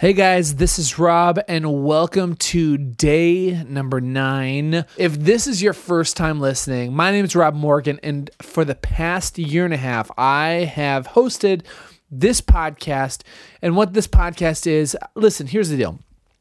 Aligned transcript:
Hey 0.00 0.14
guys, 0.14 0.54
this 0.54 0.78
is 0.78 0.98
Rob, 0.98 1.40
and 1.46 1.84
welcome 1.84 2.34
to 2.36 2.78
day 2.78 3.62
number 3.68 4.00
nine. 4.00 4.86
If 4.96 5.12
this 5.12 5.46
is 5.46 5.62
your 5.62 5.74
first 5.74 6.16
time 6.16 6.40
listening, 6.40 6.94
my 6.94 7.10
name 7.10 7.26
is 7.26 7.36
Rob 7.36 7.54
Morgan, 7.54 8.00
and 8.02 8.30
for 8.40 8.64
the 8.64 8.74
past 8.74 9.36
year 9.36 9.66
and 9.66 9.74
a 9.74 9.76
half, 9.76 10.10
I 10.16 10.72
have 10.74 11.08
hosted 11.08 11.66
this 12.10 12.40
podcast. 12.40 13.24
And 13.60 13.76
what 13.76 13.92
this 13.92 14.06
podcast 14.06 14.66
is 14.66 14.96
listen, 15.14 15.46
here's 15.46 15.68
the 15.68 15.76
deal. 15.76 15.98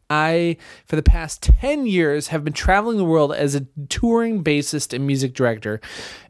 I, 0.10 0.57
for 0.86 0.95
the 0.95 1.04
past 1.04 1.44
10 1.44 1.86
years, 1.86 2.30
have 2.30 2.44
been 2.44 2.54
traveling 2.54 2.98
the 2.98 3.05
world 3.05 3.34
as 3.34 3.55
a 3.55 3.68
touring 3.90 4.44
bassist 4.44 4.94
and 4.94 5.05
music 5.05 5.34
director. 5.34 5.80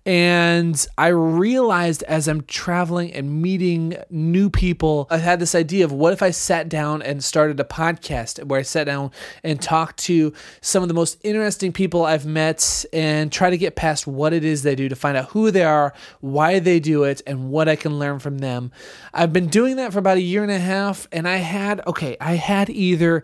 And 0.06 0.88
I 0.98 1.10
realized 1.10 2.04
as 2.04 2.28
I'm 2.28 2.42
traveling 2.46 3.14
and 3.14 3.42
meeting 3.42 3.96
new 4.10 4.50
people, 4.50 5.08
I 5.12 5.18
had 5.18 5.40
this 5.40 5.54
idea 5.54 5.86
of 5.86 5.92
what 5.92 6.14
if 6.14 6.24
I 6.24 6.32
sat 6.32 6.68
down 6.68 7.02
and 7.02 7.24
started 7.24 7.60
a 7.60 7.64
podcast 7.64 8.44
where 8.46 8.60
I 8.60 8.64
sat 8.64 8.86
down 8.86 9.12
and 9.44 9.62
talked 9.62 9.98
to 10.06 10.34
some 10.62 10.82
of 10.82 10.88
the 10.88 10.96
most 10.96 11.20
interesting 11.24 11.72
people 11.72 12.06
I've 12.06 12.26
met 12.26 12.86
and 12.92 13.32
try 13.32 13.50
to 13.50 13.58
get 13.58 13.76
past 13.76 14.08
what 14.08 14.34
it 14.34 14.44
is 14.44 14.64
they 14.64 14.74
do 14.74 14.90
to 14.90 14.96
find 14.96 15.16
out 15.16 15.30
who 15.30 15.52
they 15.52 15.64
are, 15.64 15.94
why 16.22 16.60
they 16.60 16.80
do 16.80 17.04
it, 17.04 17.22
and 17.28 17.52
what 17.52 17.70
I 17.70 17.76
can 17.76 18.00
learn 18.00 18.20
from 18.20 18.40
them. 18.40 18.72
I've 19.14 19.32
been 19.32 19.48
doing 19.48 19.76
that 19.76 19.94
for 19.94 20.00
about 20.00 20.18
a 20.18 20.22
year 20.22 20.42
and 20.42 20.52
a 20.52 20.60
half, 20.60 21.08
and 21.12 21.28
I 21.28 21.38
had, 21.38 21.86
okay, 21.86 22.18
I 22.20 22.34
had 22.34 22.70
either 22.70 23.22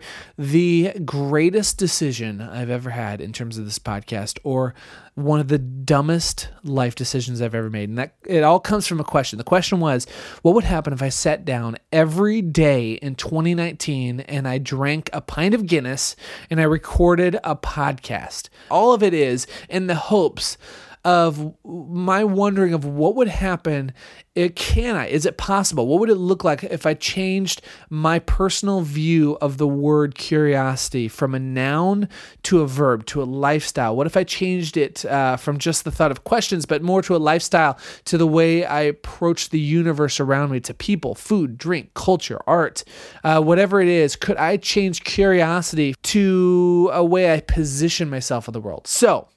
the 0.50 0.92
greatest 1.04 1.78
decision 1.78 2.40
I've 2.40 2.70
ever 2.70 2.90
had 2.90 3.20
in 3.20 3.32
terms 3.32 3.58
of 3.58 3.64
this 3.64 3.78
podcast 3.78 4.38
or 4.44 4.74
one 5.14 5.40
of 5.40 5.48
the 5.48 5.58
dumbest 5.58 6.48
life 6.62 6.94
decisions 6.94 7.40
I've 7.40 7.54
ever 7.54 7.70
made. 7.70 7.88
And 7.88 7.98
that 7.98 8.14
it 8.26 8.42
all 8.42 8.60
comes 8.60 8.86
from 8.86 9.00
a 9.00 9.04
question. 9.04 9.38
The 9.38 9.44
question 9.44 9.80
was, 9.80 10.06
what 10.42 10.54
would 10.54 10.64
happen 10.64 10.92
if 10.92 11.02
I 11.02 11.08
sat 11.08 11.44
down 11.44 11.76
every 11.90 12.42
day 12.42 12.92
in 12.92 13.14
2019 13.14 14.20
and 14.20 14.46
I 14.46 14.58
drank 14.58 15.08
a 15.12 15.20
pint 15.20 15.54
of 15.54 15.66
Guinness 15.66 16.16
and 16.50 16.60
I 16.60 16.64
recorded 16.64 17.38
a 17.42 17.56
podcast? 17.56 18.48
All 18.70 18.92
of 18.92 19.02
it 19.02 19.14
is 19.14 19.46
in 19.68 19.86
the 19.86 19.94
hopes 19.94 20.58
of 21.06 21.54
my 21.64 22.24
wondering 22.24 22.74
of 22.74 22.84
what 22.84 23.14
would 23.14 23.28
happen 23.28 23.92
it 24.34 24.54
can 24.54 24.96
I? 24.96 25.06
Is 25.06 25.24
it 25.24 25.38
possible? 25.38 25.86
What 25.86 26.00
would 26.00 26.10
it 26.10 26.16
look 26.16 26.44
like 26.44 26.62
if 26.62 26.84
I 26.84 26.92
changed 26.92 27.62
my 27.88 28.18
personal 28.18 28.82
view 28.82 29.38
of 29.40 29.56
the 29.56 29.66
word 29.66 30.14
curiosity 30.14 31.08
from 31.08 31.34
a 31.34 31.38
noun 31.38 32.10
to 32.42 32.60
a 32.60 32.66
verb 32.66 33.06
to 33.06 33.22
a 33.22 33.24
lifestyle? 33.24 33.96
What 33.96 34.06
if 34.06 34.14
I 34.14 34.24
changed 34.24 34.76
it 34.76 35.06
uh, 35.06 35.38
from 35.38 35.56
just 35.56 35.84
the 35.84 35.90
thought 35.90 36.10
of 36.10 36.24
questions, 36.24 36.66
but 36.66 36.82
more 36.82 37.00
to 37.02 37.16
a 37.16 37.18
lifestyle, 37.18 37.78
to 38.04 38.18
the 38.18 38.26
way 38.26 38.66
I 38.66 38.82
approach 38.82 39.48
the 39.48 39.60
universe 39.60 40.20
around 40.20 40.50
me, 40.50 40.60
to 40.60 40.74
people, 40.74 41.14
food, 41.14 41.56
drink, 41.56 41.94
culture, 41.94 42.40
art, 42.46 42.84
uh, 43.24 43.40
whatever 43.40 43.80
it 43.80 43.88
is? 43.88 44.16
Could 44.16 44.36
I 44.36 44.58
change 44.58 45.02
curiosity 45.04 45.94
to 46.02 46.90
a 46.92 47.02
way 47.02 47.32
I 47.32 47.40
position 47.40 48.10
myself 48.10 48.48
in 48.48 48.52
the 48.52 48.60
world? 48.60 48.86
So, 48.86 49.28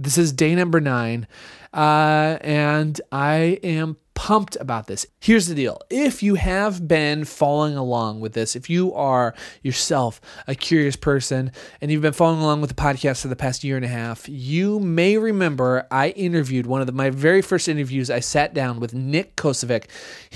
this 0.00 0.16
is 0.16 0.32
day 0.32 0.54
number 0.54 0.80
nine, 0.80 1.26
uh, 1.72 2.38
and 2.40 3.00
I 3.12 3.58
am 3.62 3.96
pumped 4.20 4.54
about 4.60 4.86
this. 4.86 5.06
Here's 5.18 5.46
the 5.46 5.54
deal 5.54 5.80
if 5.88 6.22
you 6.22 6.34
have 6.34 6.86
been 6.86 7.24
following 7.24 7.74
along 7.74 8.20
with 8.20 8.34
this, 8.34 8.54
if 8.54 8.68
you 8.68 8.92
are 8.92 9.34
yourself 9.62 10.20
a 10.46 10.54
curious 10.54 10.94
person 10.94 11.50
and 11.80 11.90
you've 11.90 12.02
been 12.02 12.12
following 12.12 12.42
along 12.42 12.60
with 12.60 12.68
the 12.68 12.76
podcast 12.76 13.22
for 13.22 13.28
the 13.28 13.34
past 13.34 13.64
year 13.64 13.76
and 13.76 13.84
a 13.84 13.88
half, 13.88 14.28
you 14.28 14.78
may 14.78 15.16
remember 15.16 15.86
I 15.90 16.10
interviewed 16.10 16.66
one 16.66 16.82
of 16.82 16.86
the, 16.86 16.92
my 16.92 17.08
very 17.08 17.40
first 17.40 17.66
interviews. 17.66 18.10
I 18.10 18.20
sat 18.20 18.52
down 18.52 18.78
with 18.78 18.92
Nick 18.92 19.36
Kosevich, 19.36 19.86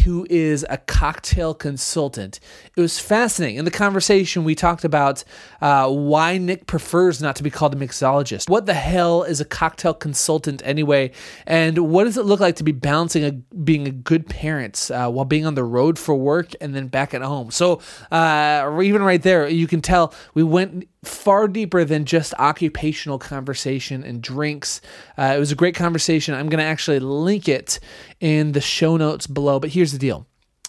who 0.05 0.27
is 0.31 0.65
a 0.71 0.79
cocktail 0.79 1.53
consultant. 1.53 2.41
It 2.75 2.81
was 2.81 2.99
fascinating. 2.99 3.57
In 3.57 3.67
the 3.67 3.71
conversation, 3.71 4.45
we 4.45 4.55
talked 4.55 4.85
about 4.85 5.25
uh, 5.61 5.91
why 5.91 6.39
Nick 6.39 6.67
prefers 6.67 7.21
not 7.21 7.37
to 7.37 7.43
be 7.43 7.51
called 7.51 7.75
a 7.75 7.77
mixologist. 7.77 8.49
What 8.49 8.65
the 8.65 8.73
hell 8.73 9.25
is 9.25 9.43
a 9.43 9.45
cocktail 9.45 9.93
consultant 9.93 10.63
anyway? 10.65 11.11
And 11.47 11.79
what 11.91 12.05
does 12.05 12.17
it 12.17 12.25
look 12.25 12.41
like 12.41 12.57
to 12.57 12.65
be 12.65 12.73
balancing 12.73 13.25
a 13.25 13.33
being 13.33 13.87
a 13.87 13.91
good 13.91 14.29
parent 14.29 14.91
uh, 14.91 15.11
while 15.11 15.25
being 15.25 15.47
on 15.47 15.55
the 15.55 15.65
road 15.65 15.99
for 15.99 16.15
work 16.15 16.53
and 16.61 16.75
then 16.75 16.89
back 16.89 17.15
at 17.15 17.23
home. 17.23 17.51
So, 17.51 17.81
uh, 18.11 18.81
even 18.83 19.03
right 19.03 19.23
there, 19.23 19.49
you 19.49 19.67
can 19.67 19.81
tell 19.81 20.15
we 20.35 20.43
went 20.43 20.89
far 21.03 21.49
deeper 21.49 21.85
than 21.85 22.05
just 22.05 22.35
occupational 22.35 23.19
conversation 23.19 24.03
and 24.03 24.23
drinks. 24.23 24.81
Uh, 25.19 25.35
it 25.37 25.39
was 25.39 25.53
a 25.53 25.57
great 25.57 25.75
conversation. 25.75 26.35
I'm 26.35 26.49
going 26.49 26.59
to 26.59 26.65
actually 26.65 26.99
link 26.99 27.49
it 27.49 27.79
in 28.21 28.53
the 28.53 28.61
show 28.61 28.97
notes 28.97 29.27
below. 29.27 29.61
But 29.61 29.71
here's 29.71 29.93
the 29.93 29.99
deal 29.99 30.27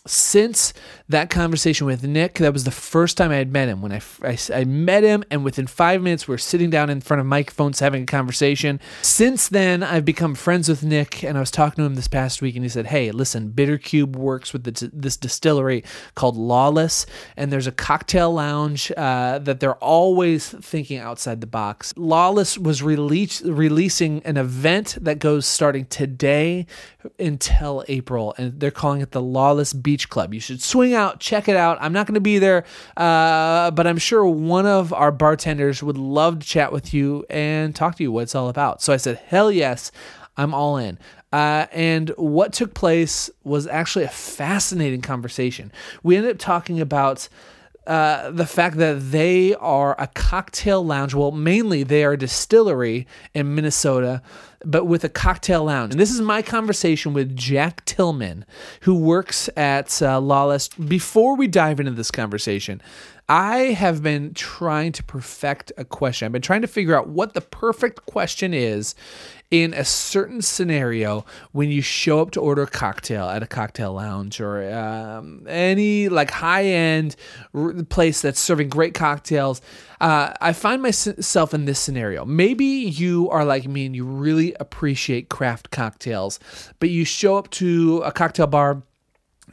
since 0.07 0.73
that 1.09 1.29
conversation 1.29 1.87
with 1.87 2.03
Nick, 2.03 2.35
that 2.35 2.53
was 2.53 2.63
the 2.63 2.71
first 2.71 3.17
time 3.17 3.31
I 3.31 3.35
had 3.35 3.51
met 3.51 3.67
him. 3.67 3.81
When 3.81 3.91
I, 3.91 4.01
I, 4.23 4.37
I, 4.53 4.63
met 4.63 5.03
him, 5.03 5.23
and 5.31 5.43
within 5.43 5.67
five 5.67 6.01
minutes, 6.01 6.27
we 6.27 6.35
are 6.35 6.39
sitting 6.39 6.69
down 6.69 6.89
in 6.89 7.01
front 7.01 7.21
of 7.21 7.25
microphones 7.25 7.79
having 7.79 8.03
a 8.03 8.05
conversation. 8.05 8.79
Since 9.01 9.49
then, 9.49 9.83
I've 9.83 10.05
become 10.05 10.35
friends 10.35 10.69
with 10.69 10.83
Nick, 10.83 11.23
and 11.23 11.37
I 11.37 11.39
was 11.39 11.51
talking 11.51 11.83
to 11.83 11.87
him 11.87 11.95
this 11.95 12.07
past 12.07 12.41
week, 12.41 12.55
and 12.55 12.63
he 12.63 12.69
said, 12.69 12.87
Hey, 12.87 13.11
listen, 13.11 13.49
Bitter 13.49 13.77
Cube 13.77 14.15
works 14.15 14.53
with 14.53 14.63
the, 14.63 14.89
this 14.93 15.17
distillery 15.17 15.83
called 16.13 16.37
Lawless, 16.37 17.05
and 17.35 17.51
there's 17.51 17.67
a 17.67 17.71
cocktail 17.71 18.31
lounge 18.31 18.91
uh, 18.97 19.39
that 19.39 19.59
they're 19.59 19.75
always 19.75 20.49
thinking 20.49 20.99
outside 20.99 21.41
the 21.41 21.47
box. 21.47 21.93
Lawless 21.97 22.57
was 22.57 22.83
release, 22.83 23.41
releasing 23.43 24.23
an 24.23 24.37
event 24.37 24.97
that 25.01 25.19
goes 25.19 25.45
starting 25.45 25.85
today 25.85 26.65
until 27.19 27.83
April, 27.87 28.33
and 28.37 28.59
they're 28.59 28.71
calling 28.71 29.01
it 29.01 29.11
the 29.11 29.21
Lawless 29.21 29.73
Beach 29.95 30.09
Club. 30.09 30.33
You 30.33 30.41
should 30.41 30.61
swing 30.61 30.93
out, 30.93 31.21
check 31.21 31.47
it 31.47 31.55
out. 31.55 31.77
I'm 31.79 31.93
not 31.93 32.05
going 32.05 32.15
to 32.15 32.19
be 32.19 32.37
there, 32.37 32.65
uh, 32.97 33.71
but 33.71 33.87
I'm 33.87 33.97
sure 33.97 34.25
one 34.25 34.65
of 34.65 34.91
our 34.91 35.09
bartenders 35.09 35.81
would 35.81 35.97
love 35.97 36.39
to 36.39 36.45
chat 36.45 36.73
with 36.73 36.93
you 36.93 37.25
and 37.29 37.73
talk 37.73 37.95
to 37.95 38.03
you 38.03 38.11
what 38.11 38.23
it's 38.23 38.35
all 38.35 38.49
about. 38.49 38.81
So 38.81 38.91
I 38.91 38.97
said, 38.97 39.21
hell 39.27 39.49
yes, 39.49 39.93
I'm 40.35 40.53
all 40.53 40.75
in. 40.75 40.99
Uh, 41.31 41.67
and 41.71 42.09
what 42.17 42.51
took 42.51 42.73
place 42.73 43.29
was 43.45 43.67
actually 43.67 44.03
a 44.03 44.09
fascinating 44.09 45.01
conversation. 45.01 45.71
We 46.03 46.17
ended 46.17 46.31
up 46.31 46.39
talking 46.39 46.81
about 46.81 47.29
uh, 47.87 48.31
the 48.31 48.45
fact 48.45 48.77
that 48.77 49.11
they 49.11 49.53
are 49.55 49.95
a 49.99 50.07
cocktail 50.07 50.83
lounge. 50.85 51.13
Well, 51.13 51.31
mainly 51.31 51.83
they 51.83 52.03
are 52.03 52.13
a 52.13 52.17
distillery 52.17 53.07
in 53.33 53.53
Minnesota, 53.53 54.21
but 54.63 54.85
with 54.85 55.03
a 55.03 55.09
cocktail 55.09 55.65
lounge. 55.65 55.93
And 55.93 55.99
this 55.99 56.11
is 56.11 56.21
my 56.21 56.41
conversation 56.41 57.13
with 57.13 57.35
Jack 57.35 57.85
Tillman, 57.85 58.45
who 58.81 58.95
works 58.95 59.49
at 59.55 60.01
uh, 60.01 60.19
Lawless. 60.19 60.69
Before 60.69 61.35
we 61.35 61.47
dive 61.47 61.79
into 61.79 61.91
this 61.91 62.11
conversation, 62.11 62.81
I 63.27 63.57
have 63.73 64.03
been 64.03 64.35
trying 64.35 64.91
to 64.93 65.03
perfect 65.03 65.71
a 65.77 65.85
question. 65.85 66.27
I've 66.27 66.31
been 66.31 66.43
trying 66.43 66.61
to 66.61 66.67
figure 66.67 66.95
out 66.95 67.07
what 67.07 67.33
the 67.33 67.41
perfect 67.41 68.05
question 68.05 68.53
is 68.53 68.93
in 69.49 69.73
a 69.73 69.83
certain 69.83 70.43
scenario 70.43 71.25
when 71.51 71.71
you 71.71 71.81
show 71.81 72.21
up 72.21 72.31
to 72.31 72.39
order 72.39 72.63
a 72.63 72.67
cocktail 72.67 73.27
at 73.27 73.41
a 73.41 73.47
cocktail 73.47 73.93
lounge 73.93 74.39
or 74.39 74.71
um, 74.71 75.45
any 75.47 76.07
like 76.07 76.29
high 76.29 76.65
end 76.65 77.15
r- 77.55 77.73
place 77.89 78.21
that's 78.21 78.39
serving 78.39 78.69
great 78.69 78.93
cocktails. 78.93 79.59
Uh, 79.99 80.31
I 80.39 80.53
find 80.53 80.83
myself 80.83 81.53
in 81.53 81.65
this 81.65 81.79
scenario. 81.79 82.25
Maybe 82.25 82.65
you 82.65 83.29
are 83.31 83.45
like 83.45 83.67
me 83.67 83.87
and 83.87 83.95
you 83.95 84.05
really 84.05 84.53
appreciate 84.59 85.29
craft 85.29 85.71
cocktails, 85.71 86.39
but 86.79 86.89
you 86.89 87.05
show 87.05 87.37
up 87.37 87.49
to 87.51 88.03
a 88.05 88.11
cocktail 88.11 88.47
bar 88.47 88.83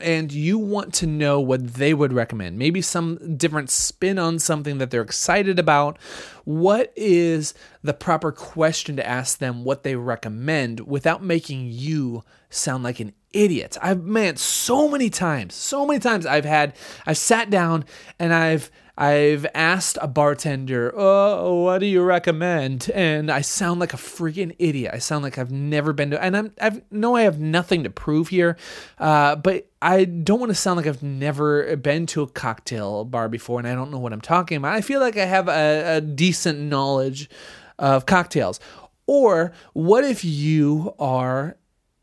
and 0.03 0.33
you 0.33 0.59
want 0.59 0.93
to 0.95 1.07
know 1.07 1.41
what 1.41 1.75
they 1.75 1.95
would 1.95 2.13
recommend, 2.13 2.59
maybe 2.59 2.83
some 2.83 3.37
different 3.37 3.71
spin 3.71 4.19
on 4.19 4.39
something 4.39 4.79
that 4.79 4.91
they're 4.91 5.03
excited 5.03 5.59
about, 5.59 5.99
what 6.45 6.93
is 6.97 7.55
the 7.83 7.95
proper 7.95 8.33
question 8.33 8.97
to 8.97 9.07
ask 9.07 9.39
them 9.39 9.65
what 9.65 9.83
they 9.83 9.97
recommend 9.97 10.81
without 10.81 11.23
making 11.23 11.67
you 11.67 12.23
sound 12.51 12.83
like 12.83 13.01
an 13.01 13.13
idiot? 13.33 13.77
I've 13.81 14.03
man, 14.03 14.37
so 14.37 14.89
many 14.89 15.11
times, 15.11 15.55
so 15.55 15.87
many 15.87 16.01
times 16.01 16.27
I've 16.27 16.45
had 16.45 16.75
I've 17.07 17.19
sat 17.19 17.51
down 17.51 17.85
and 18.19 18.35
I've 18.35 18.71
I've 18.97 19.47
asked 19.55 19.97
a 20.03 20.07
bartender, 20.07 20.93
"Oh, 20.95 21.65
what 21.65 21.79
do 21.79 21.87
you 21.87 22.03
recommend?" 22.03 22.91
And 22.95 23.31
I 23.31 23.41
sound 23.41 23.81
like 23.81 23.95
a 23.95 23.97
freaking 23.97 24.55
idiot. 24.59 24.93
I 24.95 24.99
sound 24.99 25.25
like 25.25 25.39
I've 25.39 25.51
never 25.51 25.93
been 25.93 26.11
to, 26.11 26.23
and 26.23 26.37
I'm 26.37 26.53
I 26.61 26.83
know 26.91 27.17
I 27.17 27.23
have 27.23 27.41
nothing 27.41 27.85
to 27.85 27.91
prove 27.91 28.29
here, 28.29 28.57
uh, 28.99 29.37
but 29.37 29.69
I 29.81 30.05
don't 30.05 30.41
want 30.41 30.51
to 30.51 30.55
sound 30.55 30.77
like 30.77 30.87
I've 30.87 31.03
never 31.03 31.77
been 31.77 32.07
to 32.07 32.23
a 32.23 32.27
cocktail 32.27 33.05
bar 33.05 33.29
before, 33.29 33.59
and 33.59 33.67
I 33.67 33.75
don't 33.75 33.91
know 33.91 33.99
what 33.99 34.13
I'm 34.13 34.21
talking 34.21 34.59
about. 34.59 34.75
I 34.75 34.83
feel 34.83 35.01
like 35.01 35.17
I 35.17 35.25
have 35.25 35.49
a, 35.49 35.97
a 35.97 36.01
decent 36.01 36.59
knowledge 36.59 37.31
of 37.79 38.05
cocktails. 38.05 38.61
Or 39.07 39.53
what 39.73 40.05
if 40.05 40.25
you 40.25 40.95
are 40.99 41.57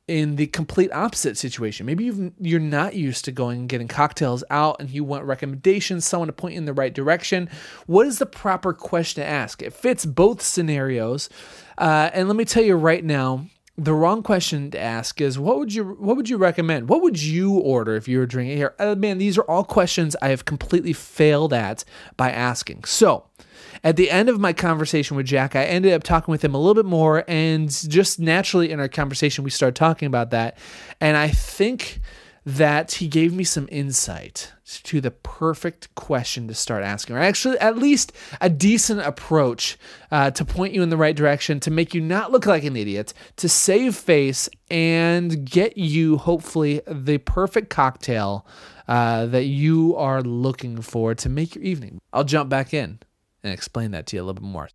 in 0.10 0.38
the 0.38 0.48
complete 0.48 0.92
opposite 0.92 1.38
situation. 1.38 1.86
Maybe 1.86 2.06
you 2.06 2.34
you're 2.40 2.60
not 2.60 2.96
used 2.96 3.26
to 3.26 3.32
going 3.32 3.60
and 3.60 3.70
getting 3.70 3.88
cocktails 3.88 4.44
out 4.50 4.78
and 4.80 4.90
you 4.90 5.04
want 5.04 5.24
recommendations, 5.26 6.04
someone 6.04 6.28
to 6.28 6.34
point 6.34 6.56
you 6.56 6.58
in 6.58 6.66
the 6.66 6.74
right 6.74 6.94
direction. 6.94 7.48
What 7.86 8.08
is 8.08 8.18
the 8.18 8.26
proper 8.26 8.74
question 8.74 9.24
to 9.24 9.30
ask? 9.30 9.62
It 9.62 9.72
fits 9.72 10.08
both 10.08 10.42
scenarios. 10.42 11.30
Uh, 11.78 12.10
and 12.12 12.28
let 12.28 12.36
me 12.36 12.44
tell 12.44 12.64
you 12.64 12.76
right 12.76 13.04
now, 13.04 13.46
the 13.78 13.94
wrong 13.94 14.24
question 14.24 14.72
to 14.72 14.80
ask 14.80 15.22
is 15.22 15.38
what 15.38 15.60
would 15.60 15.76
you 15.76 15.96
what 16.00 16.18
would 16.18 16.28
you 16.28 16.38
recommend? 16.38 16.90
What 16.90 17.04
would 17.04 17.22
you 17.22 17.54
order 17.54 17.96
if 17.96 18.08
you 18.08 18.18
were 18.18 18.26
drinking 18.26 18.58
here? 18.58 18.74
Uh, 18.80 18.96
man, 18.96 19.20
these 19.20 19.38
are 19.38 19.44
all 19.44 19.64
questions 19.64 20.16
I 20.24 20.30
have 20.30 20.44
completely 20.44 20.92
failed 20.92 21.54
at 21.54 21.86
by 22.18 22.32
asking. 22.32 22.86
So, 22.86 23.29
at 23.84 23.96
the 23.96 24.10
end 24.10 24.30
of 24.30 24.40
my 24.40 24.54
conversation 24.54 25.16
with 25.18 25.26
Jack, 25.26 25.56
I 25.56 25.66
ended 25.66 25.94
up 25.94 26.04
talking 26.04 26.32
with 26.32 26.44
him 26.44 26.54
a 26.54 26.58
little 26.58 26.76
bit 26.76 26.86
more, 26.86 27.24
and 27.28 27.70
just 27.70 28.20
naturally 28.20 28.72
in 28.72 28.80
our 28.80 28.90
conversation, 28.90 29.44
we 29.44 29.50
started 29.50 29.76
talking 29.76 30.08
about 30.08 30.32
that. 30.32 30.58
And 31.00 31.16
I 31.18 31.30
think 31.30 32.00
that 32.46 32.94
he 32.94 33.08
gave 33.08 33.34
me 33.34 33.44
some 33.44 33.68
insight 33.72 34.54
to 34.66 35.02
the 35.02 35.12
perfect 35.12 35.94
question 35.96 36.48
to 36.48 36.54
start 36.54 36.84
asking, 36.84 37.16
or 37.16 37.20
actually, 37.20 37.58
at 37.60 37.78
least 37.78 38.12
a 38.42 38.50
decent 38.50 39.02
approach 39.02 39.78
uh, 40.12 40.32
to 40.32 40.46
point 40.46 40.74
you 40.74 40.82
in 40.82 40.90
the 40.90 40.98
right 40.98 41.16
direction, 41.16 41.60
to 41.60 41.72
make 41.72 41.94
you 41.94 42.02
not 42.02 42.32
look 42.32 42.46
like 42.46 42.64
an 42.64 42.76
idiot, 42.76 43.14
to 43.36 43.50
save 43.50 43.96
face, 43.96 44.50
and 44.72 45.46
get 45.50 45.78
you, 45.78 46.18
hopefully, 46.18 46.82
the 46.88 47.18
perfect 47.20 47.70
cocktail 47.70 48.48
uh, 48.88 49.26
that 49.28 49.46
you 49.46 49.96
are 49.96 50.22
looking 50.22 50.82
for 50.82 51.14
to 51.14 51.30
make 51.30 51.56
your 51.56 51.64
evening. 51.64 52.00
I'll 52.12 52.24
jump 52.24 52.50
back 52.50 52.74
in 52.74 53.00
and 53.44 53.54
explain 53.54 53.92
that 53.92 54.06
to 54.08 54.16
you 54.16 54.22
a 54.22 54.26
little 54.26 54.42
bit 54.42 54.44
more. 54.44 54.70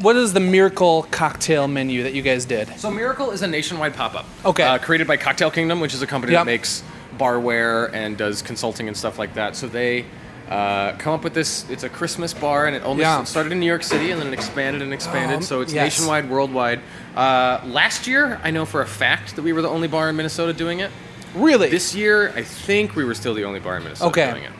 What 0.00 0.16
is 0.16 0.32
the 0.32 0.40
miracle 0.40 1.04
cocktail 1.10 1.68
menu 1.68 2.02
that 2.02 2.14
you 2.14 2.22
guys 2.22 2.44
did? 2.44 2.68
So 2.78 2.90
Miracle 2.90 3.30
is 3.30 3.42
a 3.42 3.46
nationwide 3.46 3.94
pop-up. 3.94 4.26
Okay. 4.44 4.62
Uh, 4.64 4.78
created 4.78 5.06
by 5.06 5.16
Cocktail 5.16 5.50
Kingdom, 5.52 5.80
which 5.80 5.94
is 5.94 6.02
a 6.02 6.06
company 6.06 6.32
Yep. 6.32 6.40
that 6.40 6.46
makes 6.46 6.82
barware 7.16 7.92
and 7.92 8.16
does 8.18 8.42
consulting 8.42 8.88
and 8.88 8.96
stuff 8.96 9.18
like 9.20 9.34
that. 9.34 9.54
So 9.54 9.68
they 9.68 10.04
uh, 10.50 10.92
come 10.98 11.14
up 11.14 11.22
with 11.24 11.32
this. 11.32 11.64
It's 11.70 11.84
a 11.84 11.88
Christmas 11.88 12.34
bar, 12.34 12.66
and 12.66 12.74
it 12.76 12.82
only 12.84 13.02
Yeah. 13.02 13.22
it 13.22 13.28
started 13.28 13.52
in 13.52 13.60
New 13.60 13.66
York 13.66 13.82
City, 13.82 14.10
and 14.10 14.20
then 14.20 14.28
it 14.28 14.34
expanded 14.34 14.82
and 14.82 14.92
expanded. 14.92 15.36
Um, 15.38 15.42
so 15.42 15.60
it's 15.62 15.72
yes. 15.72 15.84
nationwide, 15.98 16.28
worldwide. 16.28 16.80
Uh, 17.16 17.60
last 17.64 18.06
year, 18.06 18.38
I 18.42 18.50
know 18.50 18.66
for 18.66 18.82
a 18.82 18.86
fact 18.86 19.36
that 19.36 19.42
we 19.42 19.52
were 19.54 19.62
the 19.62 19.70
only 19.70 19.88
bar 19.88 20.10
in 20.10 20.16
Minnesota 20.16 20.52
doing 20.52 20.80
it. 20.80 20.90
Really? 21.34 21.68
This 21.70 21.94
year, 21.94 22.32
I 22.36 22.42
think 22.42 22.94
we 22.96 23.04
were 23.04 23.14
still 23.14 23.34
the 23.34 23.44
only 23.44 23.60
bar 23.60 23.76
in 23.76 23.84
Minnesota 23.84 24.08
Okay. 24.10 24.30
doing 24.30 24.44
it. 24.44 24.52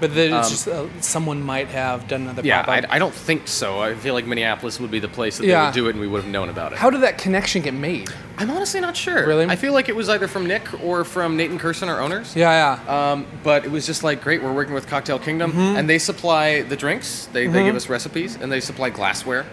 but 0.00 0.14
then 0.14 0.32
it's 0.32 0.48
just 0.48 0.66
uh, 0.66 0.86
someone 1.02 1.42
might 1.42 1.68
have 1.68 2.08
done 2.08 2.22
another 2.22 2.40
Um, 2.40 2.46
Yeah, 2.46 2.62
pop-up. 2.62 2.86
I, 2.90 2.96
I 2.96 2.98
don't 2.98 3.12
think 3.12 3.46
so. 3.46 3.80
I 3.80 3.94
feel 3.94 4.14
like 4.14 4.24
Minneapolis 4.26 4.80
would 4.80 4.90
be 4.90 4.98
the 4.98 5.08
place 5.08 5.36
that 5.36 5.44
Yeah. 5.46 5.60
they 5.60 5.66
would 5.66 5.74
do 5.74 5.86
it, 5.88 5.90
and 5.90 6.00
we 6.00 6.06
would 6.08 6.22
have 6.22 6.30
known 6.30 6.48
about 6.48 6.72
it. 6.72 6.78
How 6.78 6.88
did 6.88 7.02
that 7.02 7.18
connection 7.18 7.60
get 7.60 7.74
made? 7.74 8.08
I'm 8.38 8.50
honestly 8.50 8.80
not 8.80 8.96
sure. 8.96 9.26
Really? 9.26 9.44
I 9.44 9.56
feel 9.56 9.74
like 9.74 9.90
it 9.90 9.96
was 9.96 10.08
either 10.08 10.26
from 10.26 10.46
Nick 10.46 10.62
or 10.82 11.04
from 11.04 11.36
Nate 11.36 11.50
and 11.50 11.60
Kirsten, 11.60 11.90
our 11.90 12.00
owners. 12.00 12.34
Yeah, 12.34 12.78
yeah. 12.86 13.12
Um, 13.12 13.26
but 13.42 13.66
it 13.66 13.70
was 13.70 13.84
just 13.84 14.02
like 14.02 14.22
great. 14.22 14.42
We're 14.42 14.54
working 14.54 14.72
with 14.72 14.86
Cocktail 14.86 15.18
Kingdom, 15.18 15.50
Mm-hmm. 15.52 15.76
and 15.76 15.90
they 15.90 15.98
supply 15.98 16.62
the 16.62 16.76
drinks. 16.76 17.28
They, 17.34 17.46
they 17.46 17.62
give 17.64 17.76
us 17.76 17.90
recipes, 17.90 18.36
and 18.40 18.50
they 18.50 18.60
supply 18.60 18.88
glassware. 18.88 19.44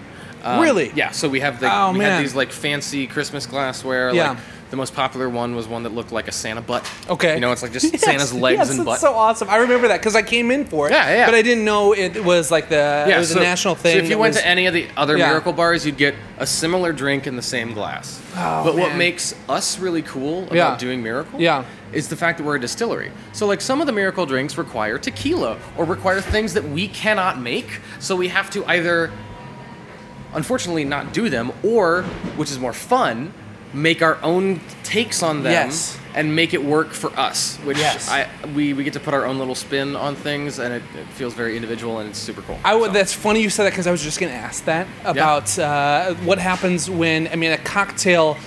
Um, 0.45 0.61
Really? 0.61 0.93
Yeah. 0.95 1.11
So 1.11 1.27
we 1.27 1.41
have 1.41 1.59
the 1.59 1.67
Oh, 1.69 1.91
we 1.91 1.99
man. 1.99 2.11
had 2.11 2.23
these 2.23 2.35
like 2.35 2.53
fancy 2.53 3.05
Christmas 3.07 3.45
glassware. 3.45 4.13
Yeah. 4.13 4.29
Like, 4.29 4.37
the 4.69 4.75
most 4.75 4.93
popular 4.93 5.29
one 5.29 5.55
was 5.55 5.67
one 5.67 5.83
that 5.83 5.93
looked 5.93 6.11
like 6.11 6.27
a 6.27 6.31
Santa 6.31 6.61
butt. 6.61 6.89
Okay. 7.09 7.35
You 7.35 7.39
know, 7.39 7.51
it's 7.51 7.61
like 7.61 7.71
just 7.71 7.85
Yes, 7.93 8.01
Santa's 8.03 8.33
legs 8.33 8.57
yes, 8.59 8.69
and 8.69 8.79
that's 8.79 8.85
butt. 8.85 8.99
so 8.99 9.13
awesome. 9.13 9.49
I 9.49 9.57
remember 9.57 9.87
that 9.87 9.99
because 10.01 10.15
I 10.15 10.21
came 10.21 10.51
in 10.51 10.65
for 10.65 10.87
it. 10.87 10.91
Yeah, 10.91 11.09
yeah. 11.13 11.25
But 11.25 11.35
I 11.35 11.41
didn't 11.41 11.63
know 11.63 11.93
it 11.93 12.23
was 12.23 12.51
like 12.51 12.67
the 12.69 12.75
yeah, 13.07 13.15
it 13.15 13.19
was 13.19 13.31
so, 13.31 13.39
a 13.39 13.43
national 13.43 13.75
thing. 13.75 13.93
So 13.97 14.03
if 14.03 14.09
you 14.09 14.17
went 14.17 14.33
was- 14.35 14.41
to 14.41 14.47
any 14.47 14.65
of 14.65 14.73
the 14.73 14.87
other 14.97 15.17
Yeah. 15.17 15.27
Miracle 15.29 15.53
bars, 15.53 15.85
you'd 15.85 15.97
get 15.97 16.15
a 16.37 16.45
similar 16.45 16.91
drink 16.91 17.27
in 17.27 17.35
the 17.37 17.41
same 17.41 17.73
glass. 17.73 18.21
Oh, 18.35 18.63
but 18.65 18.75
what 18.75 18.95
makes 18.95 19.33
us 19.47 19.79
really 19.79 20.01
cool 20.01 20.43
about 20.43 20.53
Yeah. 20.55 20.77
doing 20.77 21.01
Miracle 21.01 21.39
Yeah. 21.39 21.63
is 21.93 22.09
the 22.09 22.15
fact 22.17 22.37
that 22.37 22.43
we're 22.43 22.57
a 22.57 22.59
distillery. 22.59 23.11
So 23.31 23.47
like 23.47 23.61
some 23.61 23.79
of 23.79 23.87
the 23.87 23.93
Miracle 23.93 24.25
drinks 24.25 24.57
require 24.57 24.97
tequila 24.97 25.57
or 25.77 25.85
require 25.85 26.19
things 26.19 26.53
that 26.55 26.63
we 26.65 26.87
cannot 26.89 27.39
make, 27.39 27.79
so 27.99 28.15
we 28.15 28.27
have 28.27 28.49
to 28.51 28.65
either 28.65 29.11
unfortunately 30.33 30.83
not 30.83 31.13
do 31.13 31.29
them 31.29 31.51
or 31.63 32.03
which 32.35 32.51
is 32.51 32.59
more 32.59 32.73
fun, 32.73 33.33
make 33.73 34.01
our 34.01 34.17
own 34.23 34.59
takes 34.83 35.21
on 35.21 35.43
them 35.43 35.51
Yes. 35.51 35.97
and 36.15 36.35
make 36.35 36.53
it 36.53 36.63
work 36.63 36.93
for 36.93 37.11
us, 37.19 37.57
which 37.65 37.77
Yes. 37.77 38.09
I 38.09 38.27
we, 38.55 38.73
we 38.73 38.83
get 38.83 38.93
to 38.93 38.99
put 38.99 39.13
our 39.13 39.25
own 39.25 39.37
little 39.39 39.55
spin 39.55 39.95
on 39.95 40.15
things 40.15 40.59
and 40.59 40.73
it, 40.73 40.83
it 40.97 41.05
feels 41.09 41.33
very 41.33 41.55
individual 41.55 41.99
and 41.99 42.09
it's 42.09 42.17
super 42.19 42.41
cool. 42.41 42.57
I 42.63 42.75
would. 42.75 42.87
So- 42.87 42.93
That's 42.93 43.13
funny 43.13 43.41
you 43.41 43.49
said 43.49 43.65
that 43.65 43.71
because 43.71 43.87
I 43.87 43.91
was 43.91 44.01
just 44.01 44.19
going 44.19 44.31
to 44.31 44.37
ask 44.37 44.65
that 44.65 44.87
about 45.05 45.57
uh, 45.59 46.13
what 46.15 46.39
happens 46.39 46.89
when 46.89 47.27
I 47.27 47.35
mean 47.35 47.51
a 47.51 47.57
cocktail, 47.57 48.37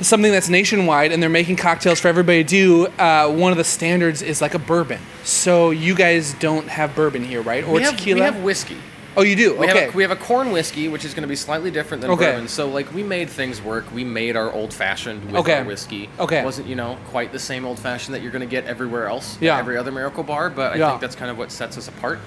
something 0.00 0.30
that's 0.30 0.48
nationwide, 0.48 1.12
and 1.12 1.22
they're 1.22 1.30
making 1.30 1.56
cocktails 1.56 1.98
for 2.00 2.08
everybody 2.08 2.44
to 2.44 2.48
do. 2.48 2.86
Uh, 3.02 3.30
one 3.32 3.52
of 3.52 3.58
the 3.58 3.64
standards 3.64 4.20
is 4.22 4.40
like 4.42 4.54
a 4.54 4.58
bourbon. 4.58 5.00
So 5.24 5.70
you 5.70 5.94
guys 5.94 6.34
don't 6.34 6.68
have 6.68 6.94
bourbon 6.94 7.24
here, 7.24 7.40
right? 7.42 7.64
Or 7.64 7.72
we 7.74 7.82
have, 7.82 7.96
tequila? 7.96 8.20
we 8.20 8.24
have 8.24 8.42
whiskey. 8.42 8.76
Oh, 9.16 9.22
you 9.22 9.36
do. 9.36 9.56
We, 9.56 9.68
okay. 9.68 9.80
have 9.86 9.94
a, 9.94 9.96
we 9.96 10.02
have 10.02 10.10
a 10.12 10.16
corn 10.16 10.52
whiskey, 10.52 10.88
which 10.88 11.04
is 11.04 11.12
going 11.14 11.22
to 11.22 11.28
be 11.28 11.36
slightly 11.36 11.70
different 11.70 12.00
than 12.00 12.10
Okay. 12.12 12.32
bourbon. 12.32 12.48
So, 12.48 12.68
like, 12.68 12.92
we 12.94 13.02
made 13.02 13.28
things 13.30 13.60
work. 13.62 13.84
We 13.92 14.04
made 14.04 14.36
our 14.36 14.52
old 14.52 14.72
fashioned 14.72 15.24
with 15.26 15.36
Okay. 15.36 15.58
our 15.58 15.64
whiskey. 15.64 16.08
Okay. 16.18 16.38
It 16.40 16.44
wasn't, 16.44 16.68
you 16.68 16.76
know, 16.76 16.96
quite 17.08 17.32
the 17.32 17.38
same 17.38 17.64
old 17.64 17.78
fashioned 17.78 18.14
that 18.14 18.22
you're 18.22 18.32
going 18.32 18.40
to 18.48 18.50
get 18.50 18.64
everywhere 18.66 19.06
else. 19.08 19.36
Yeah. 19.40 19.58
Every 19.58 19.76
other 19.76 19.92
Miracle 19.92 20.22
Bar, 20.24 20.50
but 20.50 20.72
I 20.72 20.76
Yeah. 20.76 20.88
think 20.90 21.00
that's 21.00 21.16
kind 21.16 21.30
of 21.30 21.38
what 21.38 21.50
sets 21.52 21.76
us 21.78 21.88
apart. 21.88 22.18